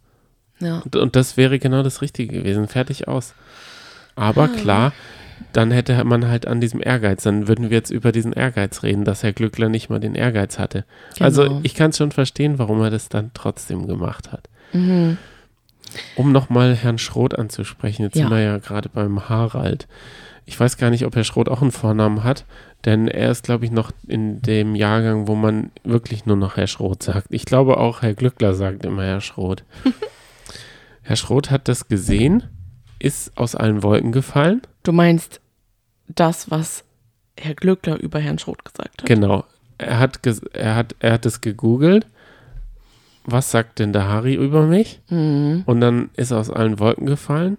Ja. 0.59 0.79
Und, 0.79 0.95
und 0.95 1.15
das 1.15 1.37
wäre 1.37 1.59
genau 1.59 1.83
das 1.83 2.01
Richtige 2.01 2.33
gewesen. 2.39 2.67
Fertig 2.67 3.07
aus. 3.07 3.33
Ah. 4.15 4.27
Aber 4.29 4.47
klar, 4.47 4.93
dann 5.51 5.71
hätte 5.71 6.03
man 6.03 6.27
halt 6.27 6.47
an 6.47 6.61
diesem 6.61 6.81
Ehrgeiz, 6.81 7.23
dann 7.23 7.47
würden 7.47 7.69
wir 7.69 7.77
jetzt 7.77 7.89
über 7.91 8.11
diesen 8.11 8.33
Ehrgeiz 8.33 8.83
reden, 8.83 9.03
dass 9.05 9.23
Herr 9.23 9.33
Glückler 9.33 9.69
nicht 9.69 9.89
mal 9.89 9.99
den 9.99 10.15
Ehrgeiz 10.15 10.59
hatte. 10.59 10.85
Also 11.19 11.43
Genau. 11.43 11.59
ich 11.63 11.73
kann 11.75 11.89
es 11.91 11.97
schon 11.97 12.11
verstehen, 12.11 12.59
warum 12.59 12.81
er 12.81 12.89
das 12.91 13.09
dann 13.09 13.31
trotzdem 13.33 13.87
gemacht 13.87 14.31
hat. 14.31 14.49
Mhm. 14.73 15.17
Um 16.15 16.31
nochmal 16.31 16.75
Herrn 16.75 16.97
Schroth 16.97 17.37
anzusprechen, 17.37 18.03
jetzt 18.03 18.15
Ja. 18.15 18.23
sind 18.23 18.31
wir 18.31 18.41
ja 18.41 18.57
gerade 18.57 18.89
beim 18.89 19.29
Harald. 19.29 19.87
Ich 20.45 20.59
weiß 20.59 20.77
gar 20.77 20.89
nicht, 20.89 21.05
ob 21.05 21.15
Herr 21.15 21.23
Schroth 21.23 21.47
auch 21.49 21.61
einen 21.61 21.71
Vornamen 21.71 22.23
hat, 22.23 22.45
denn 22.85 23.07
er 23.07 23.31
ist, 23.31 23.43
glaube 23.45 23.63
ich, 23.65 23.71
noch 23.71 23.91
in 24.07 24.41
dem 24.41 24.75
Jahrgang, 24.75 25.27
wo 25.27 25.35
man 25.35 25.71
wirklich 25.83 26.25
nur 26.25 26.35
noch 26.35 26.57
Herr 26.57 26.67
Schroth 26.67 27.01
sagt. 27.03 27.27
Ich 27.29 27.45
glaube 27.45 27.77
auch, 27.77 28.01
Herr 28.01 28.13
Glückler 28.13 28.53
sagt 28.53 28.85
immer 28.85 29.03
Herr 29.03 29.21
Schroth. 29.21 29.63
Herr 31.01 31.15
Schroth 31.15 31.49
hat 31.51 31.67
das 31.67 31.87
gesehen, 31.87 32.43
ist 32.99 33.37
aus 33.37 33.55
allen 33.55 33.83
Wolken 33.83 34.11
gefallen. 34.11 34.61
Du 34.83 34.91
meinst 34.91 35.41
das, 36.07 36.49
was 36.51 36.83
Herr 37.37 37.55
Glöckler 37.55 37.99
über 37.99 38.19
Herrn 38.19 38.39
Schroth 38.39 38.63
gesagt 38.65 39.01
hat? 39.01 39.05
Genau. 39.05 39.45
Er 39.77 39.99
hat, 39.99 40.19
er 40.53 40.75
hat, 40.75 40.95
er 40.99 41.13
hat 41.13 41.25
es 41.25 41.41
gegoogelt. 41.41 42.05
Was 43.25 43.51
sagt 43.51 43.79
denn 43.79 43.93
der 43.93 44.07
Harry 44.07 44.33
über 44.35 44.65
mich? 44.65 45.01
Mhm. 45.09 45.63
Und 45.65 45.79
dann 45.81 46.09
ist 46.15 46.31
er 46.31 46.39
aus 46.39 46.49
allen 46.49 46.79
Wolken 46.79 47.05
gefallen, 47.05 47.57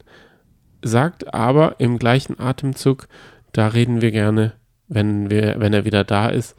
sagt 0.82 1.32
aber 1.32 1.76
im 1.80 1.98
gleichen 1.98 2.38
Atemzug, 2.38 3.08
da 3.52 3.68
reden 3.68 4.00
wir 4.02 4.10
gerne, 4.10 4.52
wenn, 4.88 5.30
wir, 5.30 5.56
wenn 5.58 5.72
er 5.72 5.84
wieder 5.84 6.04
da 6.04 6.28
ist, 6.28 6.54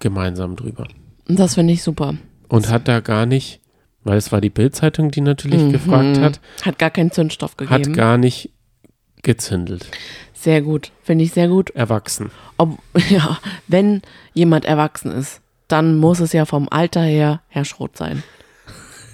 gemeinsam 0.00 0.56
drüber. 0.56 0.86
Das 1.26 1.54
finde 1.54 1.72
ich 1.72 1.82
super. 1.82 2.14
Und 2.48 2.68
hat 2.70 2.88
da 2.88 3.00
gar 3.00 3.26
nicht, 3.26 3.60
weil 4.02 4.16
es 4.18 4.32
war 4.32 4.40
die 4.40 4.50
Bildzeitung, 4.50 5.10
die 5.10 5.20
natürlich 5.20 5.62
Mhm. 5.62 5.72
gefragt 5.72 6.18
hat, 6.18 6.40
Hat 6.64 6.78
gar 6.78 6.90
keinen 6.90 7.10
Zündstoff 7.10 7.56
gegeben. 7.56 7.74
hat 7.74 7.92
gar 7.94 8.18
nicht 8.18 8.50
gezündelt. 9.22 9.86
sehr 10.34 10.60
gut. 10.60 10.92
Finde 11.02 11.24
ich 11.24 11.32
sehr 11.32 11.48
gut. 11.48 11.70
Erwachsen. 11.70 12.30
Ob, 12.58 12.78
ja, 13.08 13.38
wenn 13.68 14.02
jemand 14.34 14.64
erwachsen 14.66 15.10
ist, 15.12 15.40
dann 15.68 15.96
muss 15.96 16.20
es 16.20 16.32
ja 16.32 16.44
vom 16.44 16.68
Alter 16.70 17.02
her 17.02 17.40
Herr 17.48 17.64
Schroth 17.64 17.96
sein. 17.96 18.22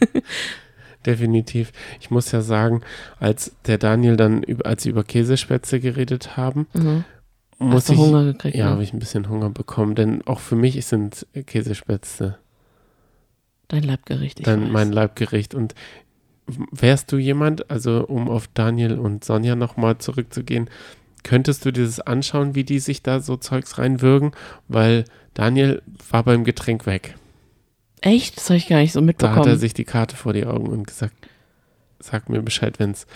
Definitiv. 1.06 1.72
Ich 2.00 2.10
muss 2.10 2.30
ja 2.30 2.42
sagen, 2.42 2.82
als 3.18 3.54
der 3.66 3.78
Daniel 3.78 4.16
dann, 4.16 4.42
über, 4.42 4.66
als 4.66 4.82
sie 4.82 4.90
über 4.90 5.02
Käsespätzle 5.04 5.80
geredet 5.80 6.36
haben, 6.36 6.66
Mhm. 6.74 7.04
muss 7.58 7.74
Hast 7.84 7.88
du 7.88 7.92
ich, 7.94 7.98
Hunger 7.98 8.24
gekriegt? 8.24 8.54
ja, 8.56 8.66
ne? 8.66 8.70
habe 8.72 8.82
ich 8.82 8.92
ein 8.92 8.98
bisschen 8.98 9.28
Hunger 9.28 9.48
bekommen, 9.50 9.94
denn 9.94 10.22
auch 10.26 10.40
für 10.40 10.56
mich 10.56 10.84
sind 10.86 11.26
Käsespätzle 11.46 12.38
Dein 13.68 13.84
Leibgericht. 13.84 14.40
Ich 14.40 14.44
dann 14.44 14.64
weiß. 14.64 14.70
mein 14.72 14.92
Leibgericht. 14.92 15.54
Und 15.54 15.74
wärst 16.72 17.12
du 17.12 17.16
jemand, 17.18 17.70
also 17.70 18.04
um 18.06 18.28
auf 18.28 18.48
Daniel 18.52 18.98
und 18.98 19.24
Sonja 19.24 19.54
nochmal 19.54 19.98
zurückzugehen, 19.98 20.68
könntest 21.24 21.64
du 21.64 21.72
dir 21.72 21.85
das 21.85 22.00
anschauen, 22.00 22.54
wie 22.54 22.64
die 22.64 22.78
sich 22.78 23.02
da 23.02 23.20
so 23.20 23.37
Zeugs 23.37 23.78
reinwürgen, 23.78 24.33
weil 24.68 25.04
Daniel 25.35 25.83
war 26.11 26.22
beim 26.24 26.44
Getränk 26.44 26.87
weg. 26.87 27.14
Echt? 28.00 28.37
Das 28.37 28.48
habe 28.50 28.56
ich 28.56 28.68
gar 28.68 28.78
nicht 28.78 28.92
so 28.92 29.00
Da 29.00 29.06
mitbekommen. 29.06 29.38
hat 29.40 29.46
er 29.46 29.56
sich 29.56 29.74
die 29.74 29.85
Karte 29.85 30.16
vor 30.16 30.33
die 30.33 30.46
Augen 30.46 30.68
und 30.68 30.87
gesagt, 30.87 31.14
sag 31.98 32.28
mir 32.28 32.40
Bescheid, 32.42 32.78
wenn's. 32.78 33.06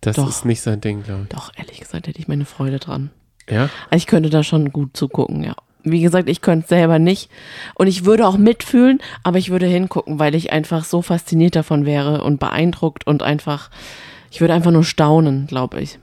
Das 0.00 0.16
Doch. 0.16 0.28
ist 0.28 0.44
nicht 0.44 0.60
sein 0.60 0.80
Ding, 0.80 1.02
glaube 1.02 1.26
Doch, 1.28 1.50
ehrlich 1.56 1.80
gesagt, 1.80 2.06
hätte 2.06 2.18
ich 2.18 2.28
meine 2.28 2.44
Freude 2.44 2.78
dran. 2.78 3.10
ich. 3.46 3.52
Ja? 3.54 3.64
Also 3.90 3.96
ich 4.02 4.06
könnte 4.06 4.30
da 4.30 4.42
schon 4.42 4.72
gut 4.72 4.96
zugucken, 4.96 5.42
ja. 5.44 5.54
Wie 5.88 6.00
gesagt, 6.00 6.28
ich 6.28 6.40
könnte 6.40 6.64
es 6.64 6.68
selber 6.68 6.98
nicht. 6.98 7.30
Und 7.74 7.86
ich 7.86 8.04
würde 8.04 8.26
auch 8.26 8.36
mitfühlen, 8.36 9.00
aber 9.22 9.38
ich 9.38 9.50
würde 9.50 9.66
hingucken, 9.66 10.18
weil 10.18 10.34
ich 10.34 10.52
einfach 10.52 10.84
so 10.84 11.00
fasziniert 11.00 11.54
davon 11.54 11.84
wäre 11.86 12.24
und 12.24 12.40
beeindruckt 12.40 13.06
und 13.06 13.22
einfach, 13.22 13.70
ich 14.30 14.40
würde 14.40 14.54
einfach 14.54 14.72
nur 14.72 14.82
staunen, 14.84 15.46
glaube 15.46 15.80
ich. 15.80 15.98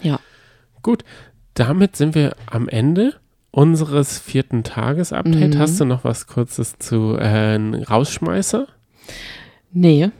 Ja. 0.00 0.20
Gut, 0.82 1.04
damit 1.54 1.96
sind 1.96 2.14
wir 2.14 2.34
am 2.46 2.68
Ende 2.68 3.14
unseres 3.50 4.18
vierten 4.18 4.64
Tages-Update. 4.64 5.54
Mhm. 5.54 5.58
Hast 5.58 5.78
du 5.78 5.84
noch 5.84 6.04
was 6.04 6.26
Kurzes 6.26 6.78
zu 6.78 7.16
äh, 7.16 7.54
Rausschmeißer? 7.56 8.66
Nee, 9.72 10.10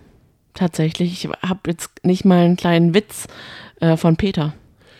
tatsächlich. 0.54 1.24
Ich 1.24 1.30
habe 1.42 1.60
jetzt 1.66 1.90
nicht 2.04 2.24
mal 2.24 2.44
einen 2.44 2.56
kleinen 2.56 2.94
Witz 2.94 3.26
äh, 3.80 3.96
von 3.96 4.16
Peter. 4.16 4.52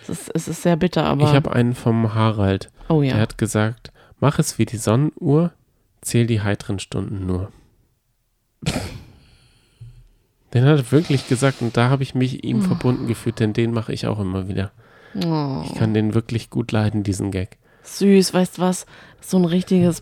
Es 0.02 0.08
ist, 0.08 0.30
es 0.35 0.48
ist 0.48 0.62
sehr 0.62 0.76
bitter, 0.76 1.04
aber. 1.04 1.24
Ich 1.24 1.35
habe 1.35 1.52
einen 1.52 1.74
vom 1.74 2.14
Harald. 2.14 2.70
oh 2.88 3.02
Der 3.02 3.11
ja. 3.11 3.16
hat 3.18 3.38
gesagt, 3.38 3.92
mach 4.18 4.38
es 4.38 4.58
wie 4.58 4.64
die 4.66 4.78
Sonnenuhr, 4.78 5.52
zähl 6.00 6.26
die 6.26 6.40
heiteren 6.40 6.78
Stunden 6.78 7.26
nur. 7.26 7.52
Den 10.55 10.65
hat 10.65 10.79
er 10.79 10.93
wirklich 10.93 11.27
gesagt 11.29 11.62
und 11.62 11.77
da 11.77 11.88
habe 11.88 12.03
ich 12.03 12.15
mich 12.15 12.45
ihm 12.45 12.61
verbunden 12.62 13.07
gefühlt, 13.07 13.41
denn 13.41 13.53
den 13.53 13.73
mache 13.73 13.93
ich 13.93 14.07
auch 14.07 14.21
immer 14.21 14.49
wieder. 14.49 14.71
Oh, 15.25 15.62
Ich 15.65 15.75
kann 15.75 15.95
den 15.95 16.15
wirklich 16.15 16.51
gut 16.51 16.73
leiden, 16.73 17.03
diesen 17.03 17.31
Gag. 17.31 17.59
süß, 17.85 18.33
weißt 18.35 18.59
du 18.59 18.62
was? 18.62 18.87
So 19.21 19.38
ein 19.38 19.45
richtiges 19.45 20.01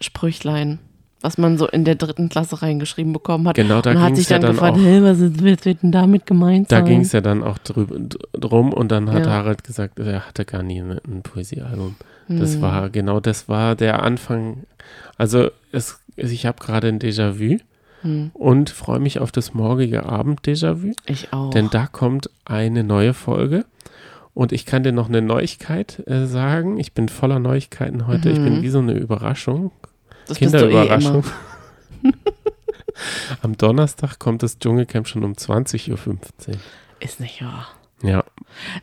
Poesiesprüchlein, 0.00 0.78
was 1.20 1.38
man 1.38 1.58
so 1.58 1.66
in 1.68 1.84
der 1.84 1.94
dritten 1.96 2.28
Klasse 2.28 2.62
reingeschrieben 2.62 3.12
bekommen 3.12 3.46
hat. 3.48 3.56
Genau, 3.56 3.80
da 3.82 3.90
und 3.90 4.00
hat 4.00 4.06
ging 4.08 4.16
sich 4.16 4.24
es 4.24 4.30
ja 4.30 4.38
dann 4.38 4.56
dann 4.56 4.56
gefragt, 4.56 4.76
auch. 4.78 4.82
hey, 4.82 5.02
was 5.02 5.20
ist, 5.20 5.36
was 5.36 5.42
wird 5.64 5.82
denn 5.82 5.92
damit 5.92 6.26
gemeint 6.26 6.70
Da 6.72 6.80
ging 6.80 7.00
es 7.02 7.12
ja 7.12 7.20
dann 7.20 7.42
auch 7.42 7.58
drüber, 7.58 7.96
drum 8.32 8.72
und 8.72 8.90
dann 8.90 9.10
hat 9.12 9.26
Ja. 9.26 9.32
Harald 9.32 9.64
gesagt, 9.64 9.98
er 9.98 10.26
hatte 10.26 10.44
gar 10.44 10.62
nie 10.62 10.80
ein, 10.80 10.92
ein 11.06 11.22
Poesiealbum. 11.22 11.96
Das 12.28 12.54
Hm. 12.54 12.62
war, 12.62 12.90
genau 12.90 13.18
das 13.20 13.48
war 13.48 13.74
der 13.74 14.02
Anfang. 14.02 14.64
Also 15.16 15.50
es, 15.72 15.98
ich 16.16 16.46
habe 16.46 16.58
gerade 16.64 16.86
ein 16.88 17.00
Déjà-vu 17.00 17.58
Hm. 18.02 18.30
und 18.34 18.70
freue 18.70 18.98
mich 19.00 19.18
auf 19.18 19.30
das 19.32 19.52
morgige 19.54 20.06
Abend-Déjà-vu. 20.06 20.92
Ich 21.06 21.32
auch. 21.32 21.50
Denn 21.50 21.68
da 21.70 21.86
kommt 21.86 22.30
eine 22.44 22.82
neue 22.84 23.12
Folge. 23.14 23.64
Und 24.32 24.52
ich 24.52 24.64
kann 24.64 24.82
dir 24.84 24.92
noch 24.92 25.08
eine 25.08 25.20
Neuigkeit 25.22 26.02
äh, 26.06 26.24
sagen. 26.26 26.78
Ich 26.78 26.92
bin 26.94 27.08
voller 27.08 27.38
Neuigkeiten 27.40 28.06
heute. 28.06 28.30
Ich 28.30 28.38
bin 28.42 28.58
Mhm. 28.58 28.62
wie 28.62 28.68
so 28.70 28.78
eine 28.78 28.92
Überraschung. 28.94 29.70
das 30.26 30.36
eh 30.36 30.44
Kinderüberraschung. 30.46 31.24
immer. 32.02 32.12
Am 33.42 33.56
Donnerstag 33.56 34.18
kommt 34.18 34.42
das 34.42 34.58
Dschungelcamp 34.58 35.08
schon 35.08 35.24
um 35.24 35.32
20.15 35.32 35.90
Uhr. 35.90 36.16
Ist 37.00 37.20
nicht 37.20 37.42
wahr. 37.42 37.68
Ja, 38.02 38.24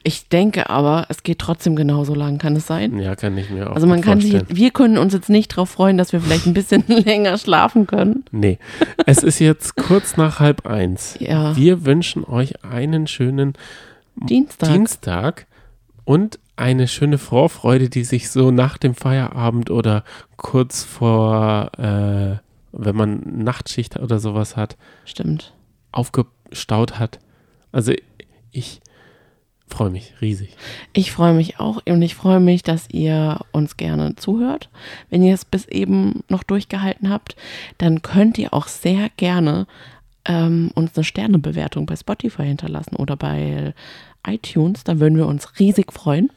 Ich 0.04 0.30
denke 0.30 0.70
aber, 0.70 1.06
es 1.10 1.24
geht 1.24 1.40
trotzdem 1.40 1.76
genauso 1.76 2.14
lang, 2.14 2.38
kann 2.38 2.56
es 2.56 2.68
sein? 2.68 3.00
ja, 3.00 3.16
kann 3.16 3.38
ich 3.38 3.50
mir 3.50 3.70
auch 3.70 3.76
Also 3.76 3.88
man 3.88 4.02
kann 4.02 4.22
sich, 4.22 4.44
wir 4.48 4.72
können 4.72 4.98
uns 4.98 5.14
jetzt 5.14 5.30
nicht 5.30 5.52
darauf 5.54 5.70
freuen, 5.70 5.98
dass 5.98 6.14
wir 6.14 6.22
vielleicht 6.22 6.46
ein 6.46 6.54
bisschen 6.54 6.84
länger 6.88 7.38
schlafen 7.38 7.88
können. 7.88 8.26
Nee, 8.32 8.60
es 9.06 9.24
ist 9.24 9.40
jetzt 9.40 9.76
kurz 9.76 10.18
nach 10.18 10.40
halb 10.40 10.66
eins. 10.68 11.18
Ja. 11.20 11.56
Wir 11.56 11.86
wünschen 11.86 12.24
euch 12.26 12.64
einen 12.64 13.08
schönen 13.08 13.54
Dienstag. 14.16 14.72
Dienstag 14.74 15.48
und 16.06 16.40
eine 16.56 16.88
schöne 16.88 17.18
Vorfreude, 17.18 17.90
die 17.90 18.04
sich 18.04 18.30
so 18.30 18.52
nach 18.52 18.78
dem 18.78 18.96
Feierabend 18.96 19.70
oder 19.70 20.04
kurz 20.38 20.84
vor, 20.84 21.72
äh, 21.78 22.38
wenn 22.72 22.96
man 22.96 23.22
Nachtschicht 23.44 23.98
oder 23.98 24.20
sowas 24.20 24.56
hat, 24.56 24.76
Stimmt. 25.06 25.54
aufgestaut 25.92 27.00
hat. 27.00 27.20
Also 27.72 27.94
ich 28.52 28.80
freue 29.68 29.90
mich 29.90 30.14
riesig. 30.22 30.56
Ich 30.94 31.12
freue 31.12 31.34
mich 31.34 31.60
auch 31.60 31.82
und 31.86 32.02
ich 32.02 32.16
freue 32.16 32.40
mich, 32.40 32.64
dass 32.64 32.90
ihr 32.90 33.40
uns 33.52 33.78
gerne 33.78 34.16
zuhört. 34.16 34.70
Wenn 35.10 35.24
ihr 35.24 35.34
es 35.34 35.46
bis 35.46 35.66
eben 35.66 36.24
noch 36.30 36.44
durchgehalten 36.44 37.10
habt, 37.10 37.36
dann 37.78 38.02
könnt 38.02 38.38
ihr 38.38 38.54
auch 38.54 38.68
sehr 38.68 39.10
gerne 39.18 39.68
ähm, 40.26 40.72
uns 40.76 40.96
eine 40.96 41.04
Sternebewertung 41.04 41.86
bei 41.86 41.96
Spotify 41.96 42.44
hinterlassen 42.44 42.96
oder 42.96 43.16
bei 43.16 43.74
iTunes. 44.26 44.84
Da 44.84 45.00
würden 45.00 45.18
wir 45.18 45.28
uns 45.28 45.60
riesig 45.60 45.94
freuen. 45.94 46.32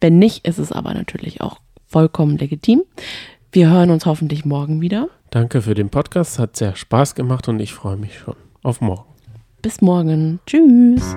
Wenn 0.00 0.18
nicht, 0.18 0.46
ist 0.46 0.58
es 0.58 0.72
aber 0.72 0.94
natürlich 0.94 1.40
auch 1.40 1.58
vollkommen 1.86 2.38
legitim. 2.38 2.82
Wir 3.52 3.68
hören 3.68 3.90
uns 3.90 4.06
hoffentlich 4.06 4.44
morgen 4.44 4.80
wieder. 4.80 5.08
Danke 5.30 5.62
für 5.62 5.74
den 5.74 5.90
Podcast, 5.90 6.38
hat 6.38 6.56
sehr 6.56 6.76
Spaß 6.76 7.14
gemacht 7.14 7.48
und 7.48 7.60
ich 7.60 7.72
freue 7.72 7.96
mich 7.96 8.18
schon 8.18 8.36
auf 8.62 8.80
morgen. 8.80 9.10
Bis 9.62 9.80
morgen. 9.80 10.40
Tschüss. 10.46 11.16